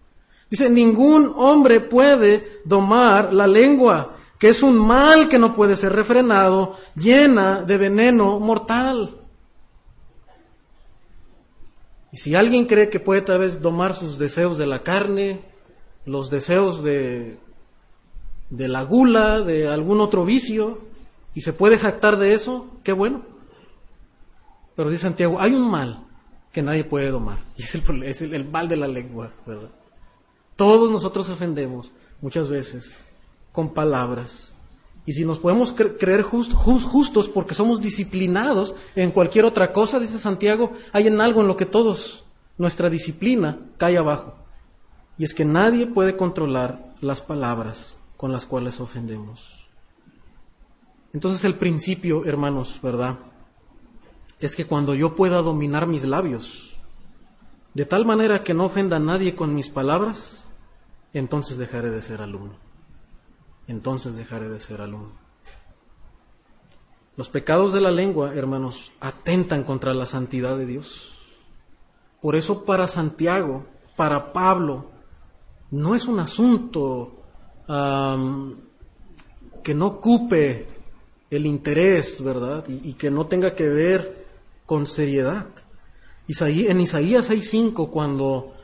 [0.48, 5.92] Dice, ningún hombre puede domar la lengua, que es un mal que no puede ser
[5.92, 9.25] refrenado, llena de veneno mortal.
[12.12, 15.40] Y si alguien cree que puede tal vez domar sus deseos de la carne,
[16.04, 17.36] los deseos de,
[18.50, 20.80] de la gula, de algún otro vicio,
[21.34, 23.22] y se puede jactar de eso, qué bueno.
[24.74, 26.04] Pero dice Santiago, hay un mal
[26.52, 29.70] que nadie puede domar, y es el, es el, mal de la lengua, ¿verdad?
[30.56, 31.90] Todos nosotros ofendemos
[32.22, 32.96] muchas veces
[33.52, 34.54] con palabras,
[35.06, 40.72] y si nos podemos creer justos porque somos disciplinados en cualquier otra cosa, dice Santiago,
[40.92, 42.24] hay en algo en lo que todos,
[42.58, 44.34] nuestra disciplina, cae abajo.
[45.16, 49.68] Y es que nadie puede controlar las palabras con las cuales ofendemos.
[51.12, 53.20] Entonces el principio, hermanos, ¿verdad?
[54.40, 56.74] Es que cuando yo pueda dominar mis labios,
[57.74, 60.48] de tal manera que no ofenda a nadie con mis palabras,
[61.12, 62.65] entonces dejaré de ser alumno
[63.68, 65.26] entonces dejaré de ser alumno.
[67.16, 71.12] Los pecados de la lengua, hermanos, atentan contra la santidad de Dios.
[72.20, 73.64] Por eso para Santiago,
[73.96, 74.90] para Pablo,
[75.70, 77.22] no es un asunto
[77.66, 80.66] que no ocupe
[81.30, 82.64] el interés, ¿verdad?
[82.68, 84.26] Y, que no tenga que ver
[84.64, 85.46] con seriedad.
[86.28, 88.54] en Isaías 6.5, cuando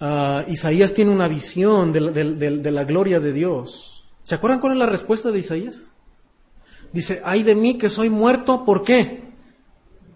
[0.00, 3.95] ah, Isaías tiene una visión de la gloria de Dios,
[4.26, 5.92] ¿Se acuerdan cuál es la respuesta de Isaías?
[6.92, 9.22] Dice, ay de mí que soy muerto, ¿por qué?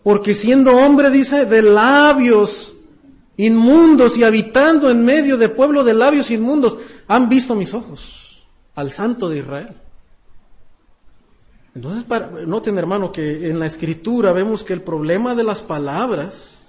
[0.03, 2.73] Porque siendo hombre, dice, de labios
[3.37, 8.43] inmundos y habitando en medio de pueblo de labios inmundos, han visto mis ojos
[8.75, 9.77] al santo de Israel.
[11.77, 16.65] Entonces, para, noten hermano que en la escritura vemos que el problema de las palabras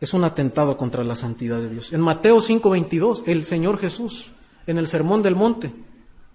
[0.00, 1.92] es un atentado contra la santidad de Dios.
[1.92, 4.30] En Mateo 5:22, el Señor Jesús
[4.66, 5.72] en el Sermón del Monte.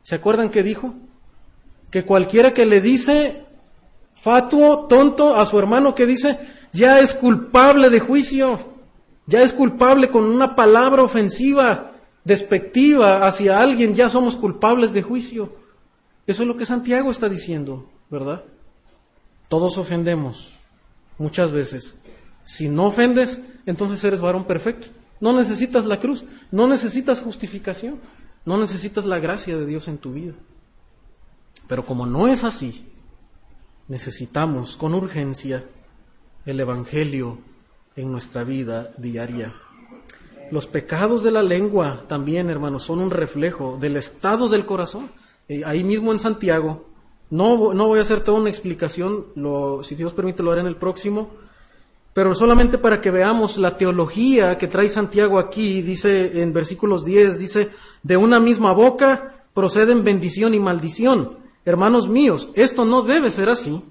[0.03, 0.93] ¿Se acuerdan que dijo?
[1.91, 3.45] Que cualquiera que le dice
[4.21, 6.39] fatuo, tonto a su hermano que dice,
[6.73, 8.59] ya es culpable de juicio,
[9.25, 11.91] ya es culpable con una palabra ofensiva,
[12.23, 15.55] despectiva hacia alguien, ya somos culpables de juicio.
[16.27, 18.43] Eso es lo que Santiago está diciendo, ¿verdad?
[19.47, 20.49] Todos ofendemos,
[21.17, 21.95] muchas veces.
[22.43, 24.87] Si no ofendes, entonces eres varón perfecto.
[25.19, 27.99] No necesitas la cruz, no necesitas justificación.
[28.45, 30.33] No necesitas la gracia de Dios en tu vida.
[31.67, 32.87] Pero como no es así,
[33.87, 35.65] necesitamos con urgencia
[36.45, 37.39] el Evangelio
[37.95, 39.53] en nuestra vida diaria.
[40.51, 45.11] Los pecados de la lengua también, hermanos, son un reflejo del estado del corazón.
[45.65, 46.87] Ahí mismo en Santiago,
[47.29, 50.67] no, no voy a hacer toda una explicación, lo, si Dios permite lo haré en
[50.67, 51.29] el próximo,
[52.13, 57.37] pero solamente para que veamos la teología que trae Santiago aquí, dice en versículos 10,
[57.37, 57.69] dice,
[58.03, 61.37] de una misma boca proceden bendición y maldición.
[61.65, 63.81] Hermanos míos, esto no debe ser así.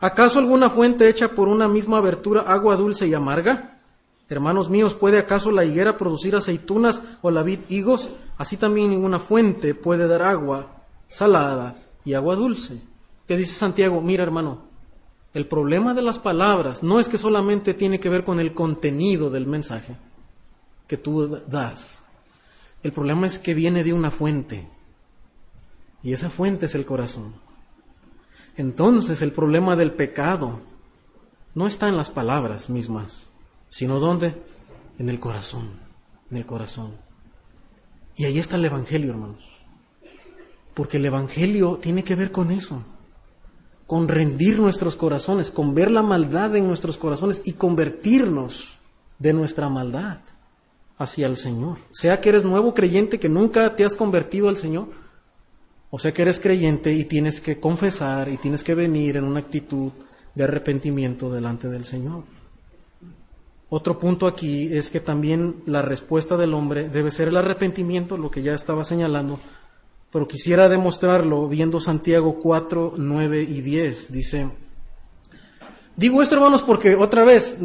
[0.00, 3.80] ¿Acaso alguna fuente hecha por una misma abertura agua dulce y amarga?
[4.28, 8.10] Hermanos míos, ¿puede acaso la higuera producir aceitunas o la vid higos?
[8.38, 12.80] Así también ninguna fuente puede dar agua salada y agua dulce.
[13.26, 14.00] ¿Qué dice Santiago?
[14.00, 14.62] Mira, hermano,
[15.32, 19.30] el problema de las palabras no es que solamente tiene que ver con el contenido
[19.30, 19.96] del mensaje
[20.86, 22.03] que tú das.
[22.84, 24.68] El problema es que viene de una fuente.
[26.02, 27.34] Y esa fuente es el corazón.
[28.58, 30.60] Entonces el problema del pecado
[31.54, 33.30] no está en las palabras mismas,
[33.70, 34.34] sino ¿dónde?
[34.98, 35.70] En el corazón,
[36.30, 36.92] en el corazón.
[38.16, 39.42] Y ahí está el Evangelio, hermanos.
[40.74, 42.84] Porque el Evangelio tiene que ver con eso
[43.86, 48.78] con rendir nuestros corazones, con ver la maldad en nuestros corazones y convertirnos
[49.18, 50.20] de nuestra maldad
[50.98, 51.78] hacia el Señor.
[51.90, 54.88] Sea que eres nuevo creyente que nunca te has convertido al Señor,
[55.90, 59.40] o sea que eres creyente y tienes que confesar y tienes que venir en una
[59.40, 59.92] actitud
[60.34, 62.24] de arrepentimiento delante del Señor.
[63.70, 68.30] Otro punto aquí es que también la respuesta del hombre debe ser el arrepentimiento, lo
[68.30, 69.40] que ya estaba señalando,
[70.12, 74.12] pero quisiera demostrarlo viendo Santiago 4, 9 y 10.
[74.12, 74.48] Dice,
[75.96, 77.56] digo esto hermanos porque otra vez,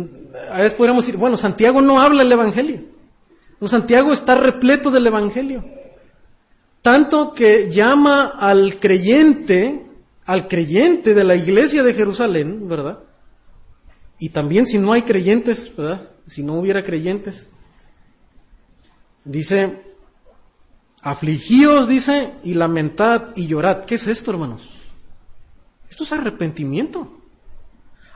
[0.51, 2.98] a veces podríamos decir, bueno, Santiago no habla el Evangelio.
[3.67, 5.65] Santiago está repleto del Evangelio.
[6.81, 9.85] Tanto que llama al creyente,
[10.25, 12.99] al creyente de la iglesia de Jerusalén, ¿verdad?
[14.17, 16.09] Y también si no hay creyentes, ¿verdad?
[16.27, 17.49] Si no hubiera creyentes,
[19.25, 19.89] dice,
[21.01, 23.85] Afligíos, dice, y lamentad y llorad.
[23.85, 24.67] ¿Qué es esto, hermanos?
[25.89, 27.19] Esto es arrepentimiento.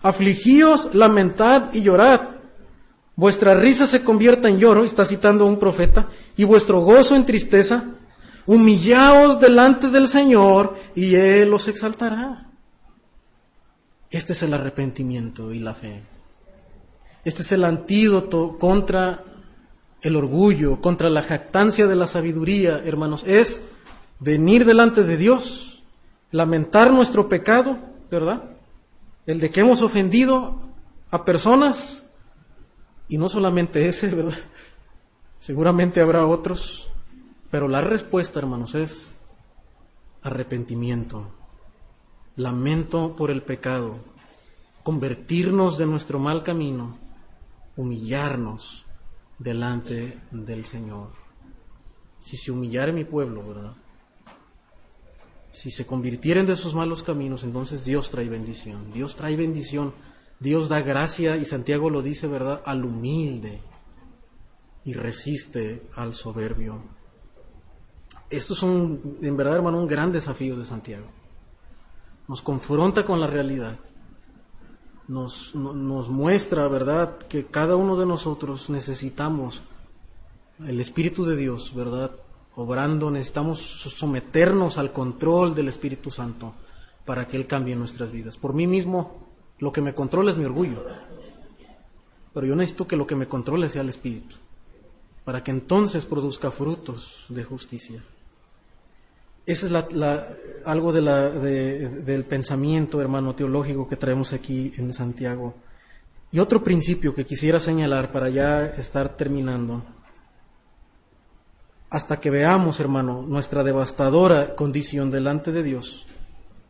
[0.02, 2.33] Afligíos, lamentad y llorad.
[3.16, 7.86] Vuestra risa se convierta en lloro, está citando un profeta, y vuestro gozo en tristeza.
[8.46, 12.50] Humillaos delante del Señor y Él os exaltará.
[14.10, 16.04] Este es el arrepentimiento y la fe.
[17.24, 19.24] Este es el antídoto contra
[20.02, 23.62] el orgullo, contra la jactancia de la sabiduría, hermanos, es
[24.20, 25.82] venir delante de Dios,
[26.32, 27.78] lamentar nuestro pecado,
[28.12, 28.44] ¿verdad?
[29.26, 30.60] El de que hemos ofendido
[31.10, 32.03] a personas,
[33.08, 34.38] y no solamente ese, ¿verdad?
[35.40, 36.88] Seguramente habrá otros,
[37.52, 39.14] pero la respuesta, hermanos, es
[40.22, 41.32] arrepentimiento,
[42.36, 43.98] lamento por el pecado,
[44.84, 46.98] convertirnos de nuestro mal camino,
[47.76, 48.86] humillarnos,
[49.38, 51.12] delante del Señor.
[52.22, 53.74] Si se humillare mi pueblo, ¿verdad?
[55.52, 58.92] Si se convirtieren de sus malos caminos, entonces Dios trae bendición.
[58.92, 59.94] Dios trae bendición.
[60.44, 63.62] Dios da gracia, y Santiago lo dice, ¿verdad?, al humilde
[64.86, 66.84] y resiste al soberbio.
[68.30, 71.08] Esto es un, en verdad, hermano, un gran desafío de Santiago.
[72.28, 73.80] Nos confronta con la realidad
[75.08, 79.62] nos, nos muestra, ¿verdad?, que cada uno de nosotros necesitamos
[80.66, 82.12] el Espíritu de Dios, ¿verdad?,
[82.56, 86.54] obrando, necesitamos someternos al control del Espíritu Santo
[87.06, 88.38] para que Él cambie nuestras vidas.
[88.38, 89.23] Por mí mismo,
[89.64, 90.86] lo que me controla es mi orgullo,
[92.34, 94.36] pero yo necesito que lo que me controle sea el Espíritu,
[95.24, 98.04] para que entonces produzca frutos de justicia.
[99.46, 99.74] Ese es
[100.66, 105.54] algo del pensamiento, hermano, teológico que traemos aquí en Santiago.
[106.32, 109.84] Y otro principio que quisiera señalar para ya estar terminando.
[111.90, 116.06] Hasta que veamos, hermano, nuestra devastadora condición delante de Dios,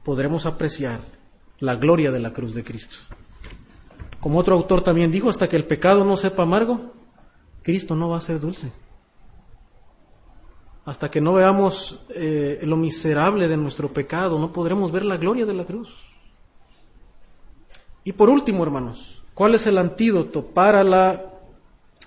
[0.04, 1.23] podremos apreciar
[1.64, 2.98] la gloria de la cruz de Cristo.
[4.20, 6.94] Como otro autor también dijo, hasta que el pecado no sepa amargo,
[7.62, 8.72] Cristo no va a ser dulce
[10.86, 15.46] hasta que no veamos eh, lo miserable de nuestro pecado, no podremos ver la gloria
[15.46, 15.90] de la cruz.
[18.04, 21.24] Y por último, hermanos, ¿cuál es el antídoto para la,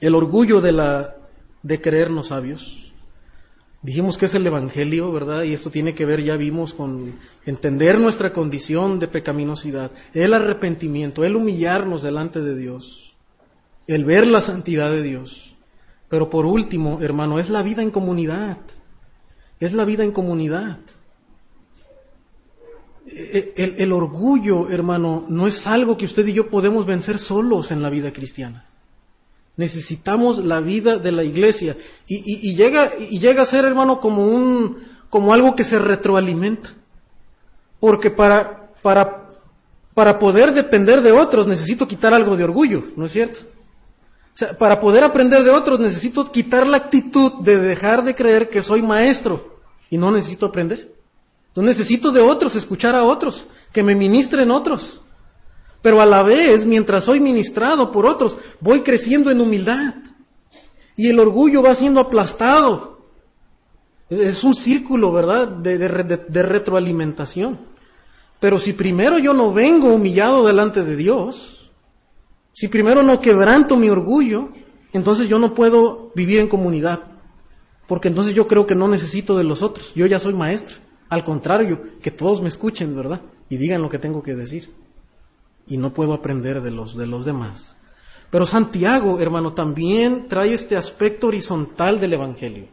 [0.01, 1.17] el orgullo de, la,
[1.63, 2.86] de creernos sabios?
[3.83, 5.45] Dijimos que es el Evangelio, ¿verdad?
[5.45, 11.25] Y esto tiene que ver, ya vimos, con entender nuestra condición de pecaminosidad, el arrepentimiento,
[11.25, 13.15] el humillarnos delante de Dios,
[13.87, 15.55] el ver la santidad de Dios.
[16.09, 18.59] Pero por último, hermano, es la vida en comunidad.
[19.59, 20.79] Es la vida en comunidad.
[23.07, 27.71] E, e, el, orgullo, hermano, no es algo que usted y yo podemos vencer solos
[27.71, 28.67] en la vida cristiana.
[29.57, 31.77] Necesitamos la vida de la iglesia.
[32.07, 34.79] Y, llega, y llega a ser, hermano, como, un,
[35.11, 36.71] como algo que se retroalimenta.
[37.81, 39.27] Porque para, para
[39.97, 43.41] Para poder depender de otros necesito quitar algo de orgullo, ¿no es cierto?
[43.41, 48.51] O sea, para poder aprender de otros necesito quitar la actitud de dejar de creer
[48.51, 49.57] que soy maestro
[49.89, 50.93] y no necesito aprender.
[51.55, 55.01] No necesito de otros, escuchar a otros, que me ministren otros.
[55.83, 59.95] Pero a la vez, mientras soy ministrado por otros, voy creciendo en humildad.
[60.97, 63.01] Y el orgullo va siendo aplastado.
[64.09, 67.59] Es un círculo, ¿verdad?, de, de retroalimentación.
[68.41, 71.71] Pero si primero yo no vengo humillado delante de Dios,
[72.53, 74.51] si primero no quebranto mi orgullo,
[74.93, 77.03] entonces yo no puedo vivir en comunidad.
[77.87, 79.93] Porque entonces yo creo que no necesito de los otros.
[79.95, 80.77] Yo ya soy maestro.
[81.09, 83.21] Al contrario, que todos me escuchen, ¿verdad?
[83.49, 84.71] Y digan lo que tengo que decir.
[85.67, 87.77] Y no puedo aprender de los, de los demás.
[88.31, 92.69] Pero Santiago, hermano, también trae este aspecto horizontal del Evangelio.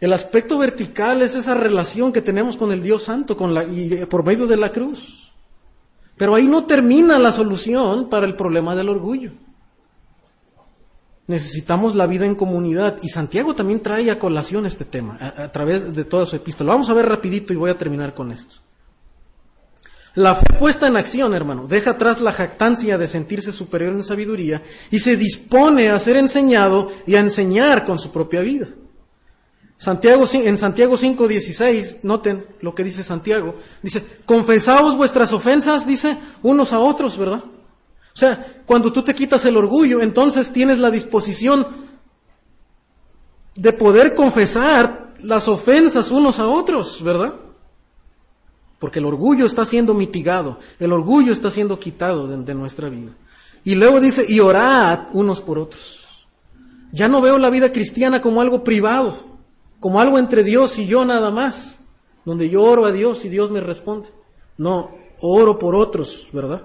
[0.00, 3.92] El aspecto vertical es esa relación que tenemos con el Dios Santo con la, y
[3.92, 5.32] eh, por medio de la cruz.
[6.16, 9.32] Pero ahí no termina la solución para el problema del orgullo.
[11.26, 12.98] Necesitamos la vida en comunidad.
[13.02, 16.72] Y Santiago también trae a colación este tema a, través de toda su epístola.
[16.72, 18.56] Vamos a ver rapidito y voy a terminar con esto.
[20.18, 24.64] La fe puesta en acción, hermano, deja atrás la jactancia de sentirse superior en sabiduría
[24.90, 28.66] y se dispone a ser enseñado y a enseñar con su propia vida.
[29.76, 36.72] Santiago, en Santiago 5:16, noten lo que dice Santiago, dice, confesaos vuestras ofensas, dice, unos
[36.72, 37.44] a otros, ¿verdad?
[37.44, 41.64] O sea, cuando tú te quitas el orgullo, entonces tienes la disposición
[43.54, 47.34] de poder confesar las ofensas unos a otros, ¿verdad?
[48.78, 53.12] Porque el orgullo está siendo mitigado, el orgullo está siendo quitado de, nuestra vida.
[53.64, 56.06] Y luego dice, y orad unos por otros.
[56.92, 59.28] Ya no veo la vida cristiana como algo privado
[59.80, 61.80] como algo entre Dios y yo nada más,
[62.24, 64.08] donde yo oro a Dios y Dios me responde.
[64.56, 66.62] No, oro por otros, ¿verdad?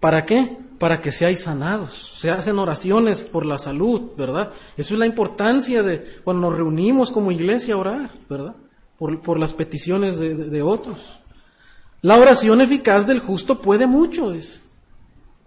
[0.00, 0.56] ¿Para qué?
[0.78, 2.12] Para que seáis sanados.
[2.16, 4.52] Se hacen oraciones por la salud, ¿verdad?
[4.76, 8.54] Eso es la importancia de cuando nos reunimos como iglesia a orar, ¿verdad?
[9.22, 10.96] Por, las peticiones de, otros.
[12.02, 14.60] La oración eficaz del justo puede mucho, dice.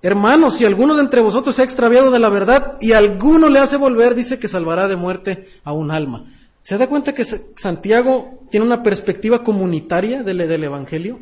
[0.01, 3.59] Hermanos, si alguno de entre vosotros se ha extraviado de la verdad y alguno le
[3.59, 6.25] hace volver, dice que salvará de muerte a un alma.
[6.63, 11.21] ¿Se da cuenta que Santiago tiene una perspectiva comunitaria del, Evangelio?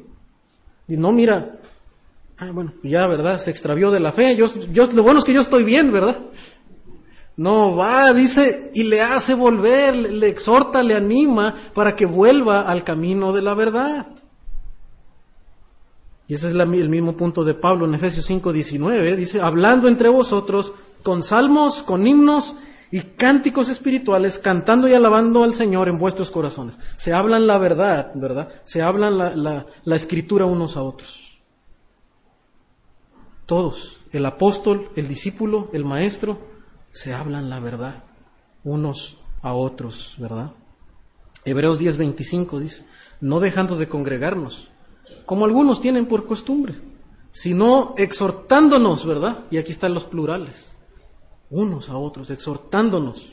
[0.87, 1.59] Y no, mira,
[2.39, 3.39] ah, bueno, ya, ¿verdad?
[3.39, 4.35] Se extravió de la fe.
[4.35, 6.17] Yo, yo, lo bueno es que yo estoy bien, ¿verdad?
[7.35, 12.83] No, va, dice, y le hace volver, le, exhorta, le anima para que vuelva al
[12.83, 14.07] camino de la verdad.
[16.27, 19.15] Y ese es el mismo punto de Pablo en Efesios 5, 19.
[19.15, 22.55] Dice, hablando entre vosotros con salmos, con himnos
[22.91, 26.77] y cánticos espirituales, cantando y alabando al Señor en vuestros corazones.
[26.95, 28.49] Se hablan la verdad, ¿verdad?
[28.63, 31.39] Se hablan la, la, escritura unos a otros.
[33.47, 36.52] Todos, el apóstol, el discípulo, el maestro,
[36.93, 38.03] se hablan la verdad
[38.63, 40.51] unos a otros, ¿verdad?
[41.43, 42.85] Hebreos 10:25 dice,
[43.19, 44.69] no dejando de congregarnos,
[45.25, 46.75] como algunos tienen por costumbre,
[47.31, 49.39] sino exhortándonos, ¿verdad?
[49.51, 50.73] Y aquí están los plurales
[51.53, 53.31] unos a otros, exhortándonos.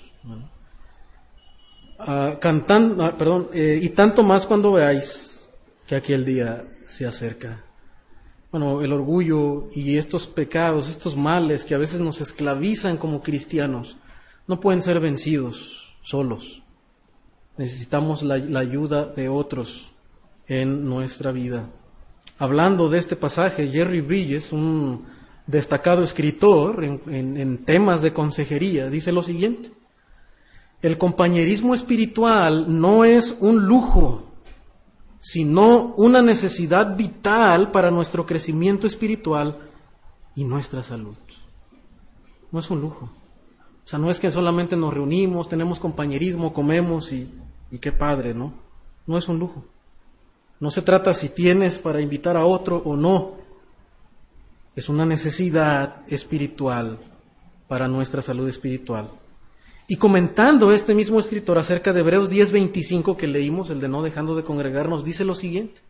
[2.41, 5.41] cantando, perdón, eh, y tanto más cuando veáis
[5.87, 7.65] que aquel día se acerca.
[8.51, 13.96] Bueno, el orgullo y estos pecados, estos males que a veces nos esclavizan como cristianos,
[14.48, 16.62] no pueden ser vencidos solos.
[17.57, 19.90] Necesitamos la, ayuda de otros
[20.48, 21.68] en nuestra vida.
[22.39, 25.05] Hablando de este pasaje, Jerry Bridges, un
[25.47, 29.70] destacado escritor en, temas de consejería, dice lo siguiente.
[30.82, 34.30] El compañerismo espiritual no es un lujo,
[35.20, 39.59] sino una necesidad vital para nuestro crecimiento espiritual
[40.34, 41.14] y nuestra salud.
[42.51, 43.10] No es un lujo.
[43.84, 47.30] O sea, no es que solamente nos reunimos, tenemos compañerismo, comemos y,
[47.70, 48.52] y qué padre, ¿no?
[49.06, 49.64] No es un lujo.
[50.59, 53.40] No se trata si tienes para invitar a otro o no
[54.76, 56.98] es una necesidad espiritual
[57.68, 59.10] para nuestra salud espiritual.
[59.91, 64.37] Y comentando este mismo escritor acerca de Hebreos 10:25 que leímos, el de no dejando
[64.37, 65.81] de congregarnos, dice lo siguiente.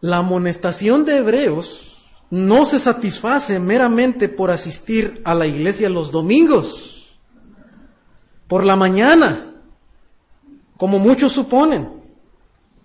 [0.00, 7.18] La amonestación de Hebreos no se satisface meramente por asistir a la iglesia los domingos,
[8.46, 9.54] por la mañana,
[10.76, 12.04] como muchos suponen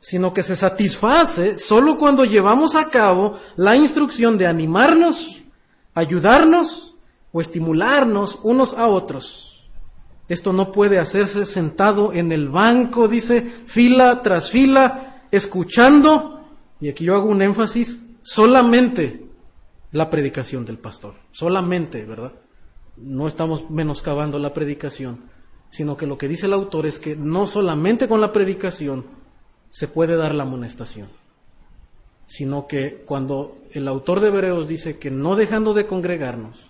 [0.02, 5.42] sino que se satisface solo cuando llevamos a cabo la instrucción de animarnos,
[5.94, 6.96] ayudarnos
[7.34, 9.49] o estimularnos unos a otros.
[10.30, 16.46] Esto no puede hacerse sentado en el banco, dice, fila tras fila, escuchando,
[16.80, 19.26] y aquí yo hago un énfasis, solamente
[19.92, 22.34] la predicación del pastor, solamente, ¿verdad?
[22.96, 25.24] No estamos menoscabando la predicación,
[25.72, 29.06] sino que lo que dice el autor es que no solamente con la predicación
[29.72, 31.08] se puede dar la amonestación,
[32.28, 36.70] sino que cuando el autor de Hebreos dice que no dejando de congregarnos,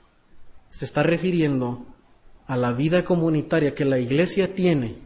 [0.70, 1.86] se está refiriendo
[2.50, 4.98] a la vida comunitaria que la iglesia tiene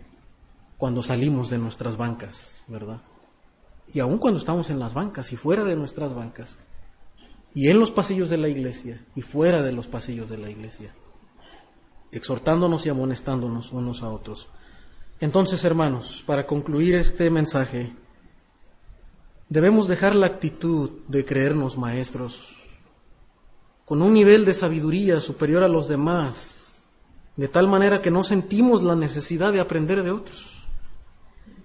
[0.78, 3.02] cuando salimos de nuestras bancas, ¿verdad?
[3.94, 6.58] Y aun cuando estamos en las bancas y fuera de nuestras bancas,
[7.54, 10.96] y en los pasillos de la iglesia y fuera de los pasillos de la iglesia,
[12.14, 14.48] exhortándonos y amonestándonos unos a otros.
[15.20, 17.92] Entonces, hermanos, para concluir este mensaje,
[19.50, 22.56] debemos dejar la actitud de creernos maestros,
[23.84, 26.53] con un nivel de sabiduría superior a los demás,
[27.36, 30.68] de tal manera que no sentimos la necesidad de aprender de otros.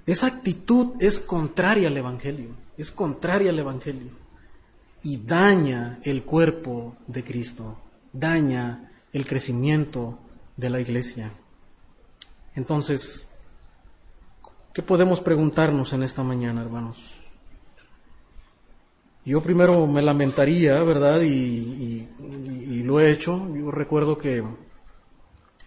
[0.07, 4.13] Esa actitud es contraria al Evangelio, es contraria al Evangelio
[5.03, 7.79] y daña el cuerpo de Cristo,
[8.13, 10.19] daña el crecimiento
[10.57, 11.33] de la iglesia.
[12.55, 13.29] Entonces,
[14.73, 16.99] ¿qué podemos preguntarnos en esta mañana, hermanos?
[19.25, 21.21] Yo primero me lamentaría, ¿verdad?
[21.21, 22.09] Y,
[22.83, 23.47] lo he hecho.
[23.55, 24.43] Yo recuerdo que...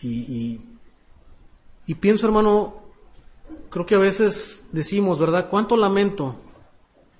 [0.01, 2.81] y pienso, hermano,
[3.69, 5.49] creo que a veces decimos, ¿verdad?
[5.49, 6.35] ¿Cuánto lamento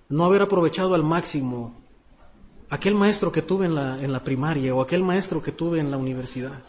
[0.10, 1.74] no haber aprovechado al máximo
[2.70, 5.90] aquel maestro que tuve en la, en la primaria o aquel maestro que tuve en
[5.90, 6.64] la universidad?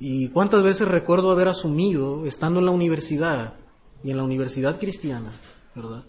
[0.00, 3.54] Y cuántas veces recuerdo haber asumido, estando en la universidad
[4.02, 5.30] y en la universidad cristiana,
[5.76, 6.04] ¿verdad?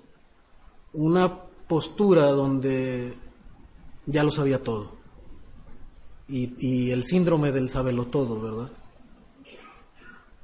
[0.93, 1.31] Una
[1.67, 3.13] postura donde
[4.05, 5.02] ya lo sabía todo.
[6.27, 8.71] Y, y el síndrome del sabelo todo, ¿verdad?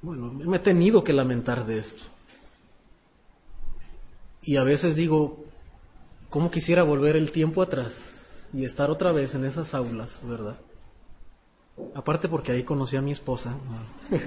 [0.02, 2.04] Bueno, me he tenido que lamentar de esto.
[4.42, 5.46] Y a veces digo,
[6.30, 10.58] ¿cómo quisiera volver el tiempo atrás y estar otra vez en esas aulas, verdad?
[11.94, 13.56] Aparte porque ahí conocí a mi esposa.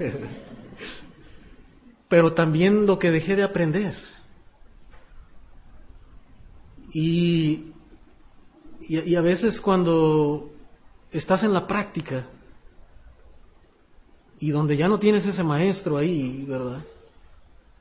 [2.07, 3.95] Pero también lo que dejé de aprender.
[6.93, 7.73] Y,
[8.81, 10.52] y, y, a veces cuando
[11.13, 12.27] estás en la práctica,
[14.39, 16.83] y donde ya no tienes ese maestro ahí, ¿verdad?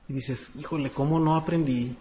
[0.08, 1.96] Y dices, híjole, ¿cómo no aprendí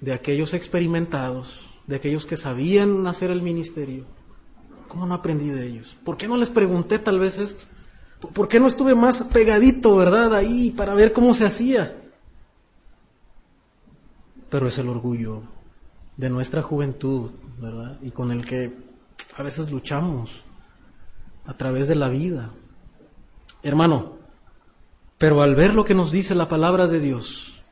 [0.00, 4.04] de aquellos experimentados, de aquellos que sabían hacer el ministerio?
[4.86, 5.96] ¿Cómo no aprendí de ellos?
[6.04, 7.64] ¿Por qué no les pregunté tal vez esto?
[8.32, 11.96] ¿Por qué no estuve más pegadito, verdad, ahí para ver cómo se hacía?
[14.50, 15.42] Pero es el orgullo
[16.16, 17.30] de nuestra juventud,
[17.60, 17.98] ¿verdad?
[18.02, 18.87] Y con el que
[19.36, 20.42] a veces luchamos
[21.46, 22.50] a través de la vida.
[23.62, 24.18] Hermano,
[25.16, 27.62] pero al ver lo que nos dice la palabra de Dios,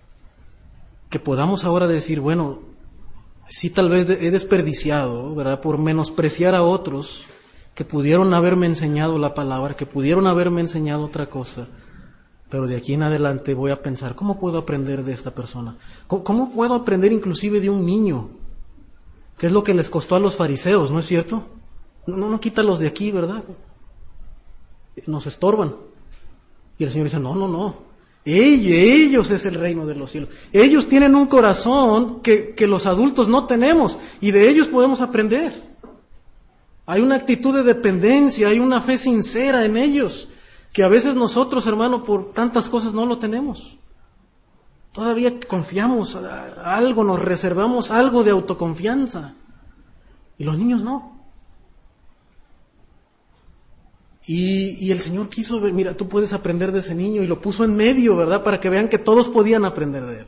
[1.11, 2.61] que podamos ahora decir, bueno,
[3.49, 5.61] sí tal vez he desperdiciado, ¿verdad?
[5.61, 7.25] Por menospreciar a otros
[7.75, 11.69] que pudieron haberme enseñado la palabra, que pudieron haberme enseñado otra cosa.
[12.49, 15.77] Pero de aquí en adelante voy a pensar, ¿cómo puedo aprender de esta persona?
[16.07, 18.31] ¿Cómo, puedo aprender inclusive de un niño?
[19.39, 21.47] ¿Qué es lo que les costó a los fariseos, no es cierto?
[22.07, 23.43] No, no, quítalos de aquí, ¿verdad?
[25.07, 25.77] nos estorban.
[26.79, 27.87] Y el Señor dice, no, no, no.
[28.25, 30.31] Ellos, ellos es el reino de los cielos.
[30.53, 35.53] Ellos tienen un corazón que, que los adultos no tenemos y de ellos podemos aprender.
[36.87, 40.29] Hay una actitud de dependencia, hay una fe sincera en ellos,
[40.73, 43.77] que a veces nosotros, hermano, por tantas cosas no lo tenemos.
[44.97, 49.35] Todavía confiamos algo, nos reservamos algo de autoconfianza.
[50.39, 51.21] Y los niños no.
[54.27, 57.63] Y, el Señor quiso ver, mira, tú puedes aprender de ese niño y lo puso
[57.63, 58.43] en medio, ¿verdad?
[58.43, 60.27] Para que vean que todos podían aprender de él.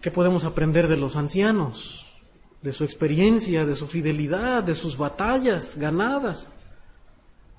[0.00, 2.06] ¿Qué podemos aprender de los ancianos?
[2.60, 6.48] De su experiencia, de su fidelidad, de sus batallas ganadas.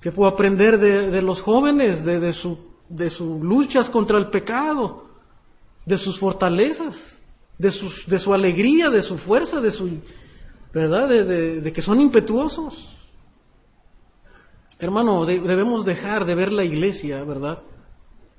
[0.02, 2.58] ¿Qué puedo aprender de, los jóvenes, de, de sus
[2.90, 3.10] de
[3.40, 5.06] luchas contra el pecado,
[5.86, 7.18] de sus fortalezas,
[7.56, 9.88] de, sus, de su alegría, de su fuerza, de su,
[10.74, 11.08] ¿verdad?
[11.08, 13.00] de que son impetuosos.
[14.80, 17.58] Hermano, debemos dejar de ver la iglesia, ¿verdad?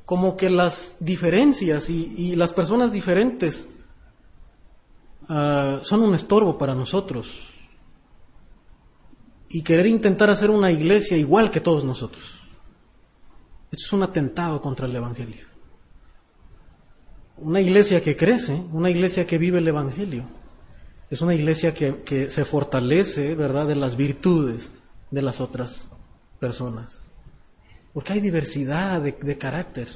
[0.05, 3.69] Como que las diferencias y, las personas diferentes
[5.29, 7.47] ah, son un estorbo para nosotros.
[9.49, 12.39] Y querer intentar hacer una iglesia igual que todos nosotros.
[13.71, 15.45] Esto es un atentado contra el Evangelio.
[17.37, 20.25] Una iglesia que crece, una iglesia que vive el Evangelio,
[21.09, 24.71] es una iglesia que, que se fortalece, ¿verdad?, de las virtudes
[25.09, 25.87] de las otras
[26.39, 27.11] personas.
[27.93, 29.87] Porque hay diversidad de, carácter.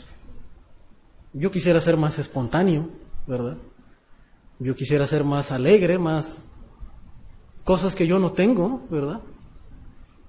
[1.33, 2.89] Yo quisiera ser más espontáneo,
[3.25, 3.57] ¿verdad?
[4.59, 6.43] Yo quisiera ser más alegre, más
[7.63, 9.21] cosas que yo no tengo, ¿verdad?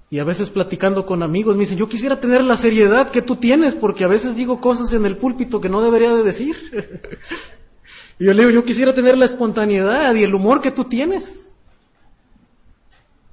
[0.09, 3.35] Y a veces platicando con amigos me dicen, yo quisiera tener la seriedad que tú
[3.35, 6.55] tienes, porque a veces digo cosas en el púlpito que no debería de decir.
[8.19, 11.51] y yo le digo, yo quisiera tener la espontaneidad y el humor que tú tienes.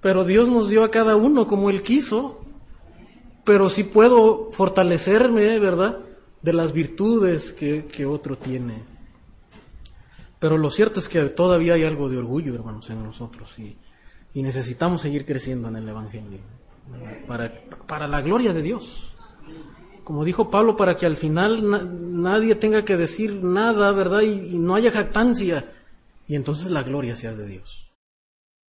[0.00, 2.40] Pero Dios nos dio a cada uno como Él quiso.
[3.44, 5.98] Pero sí puedo fortalecerme, ¿verdad?
[6.42, 8.82] De las virtudes que, que otro tiene.
[10.40, 13.56] Pero lo cierto es que todavía hay algo de orgullo, hermanos, en nosotros.
[13.58, 13.76] Y,
[14.32, 16.40] y necesitamos seguir creciendo en el Evangelio
[17.26, 17.52] para,
[17.86, 19.12] para la gloria de Dios.
[20.02, 24.20] Como dijo Pablo, para que al final nadie tenga que decir nada, ¿verdad?
[24.20, 25.72] Y, y no haya jactancia.
[26.26, 27.83] Y entonces la gloria sea de Dios.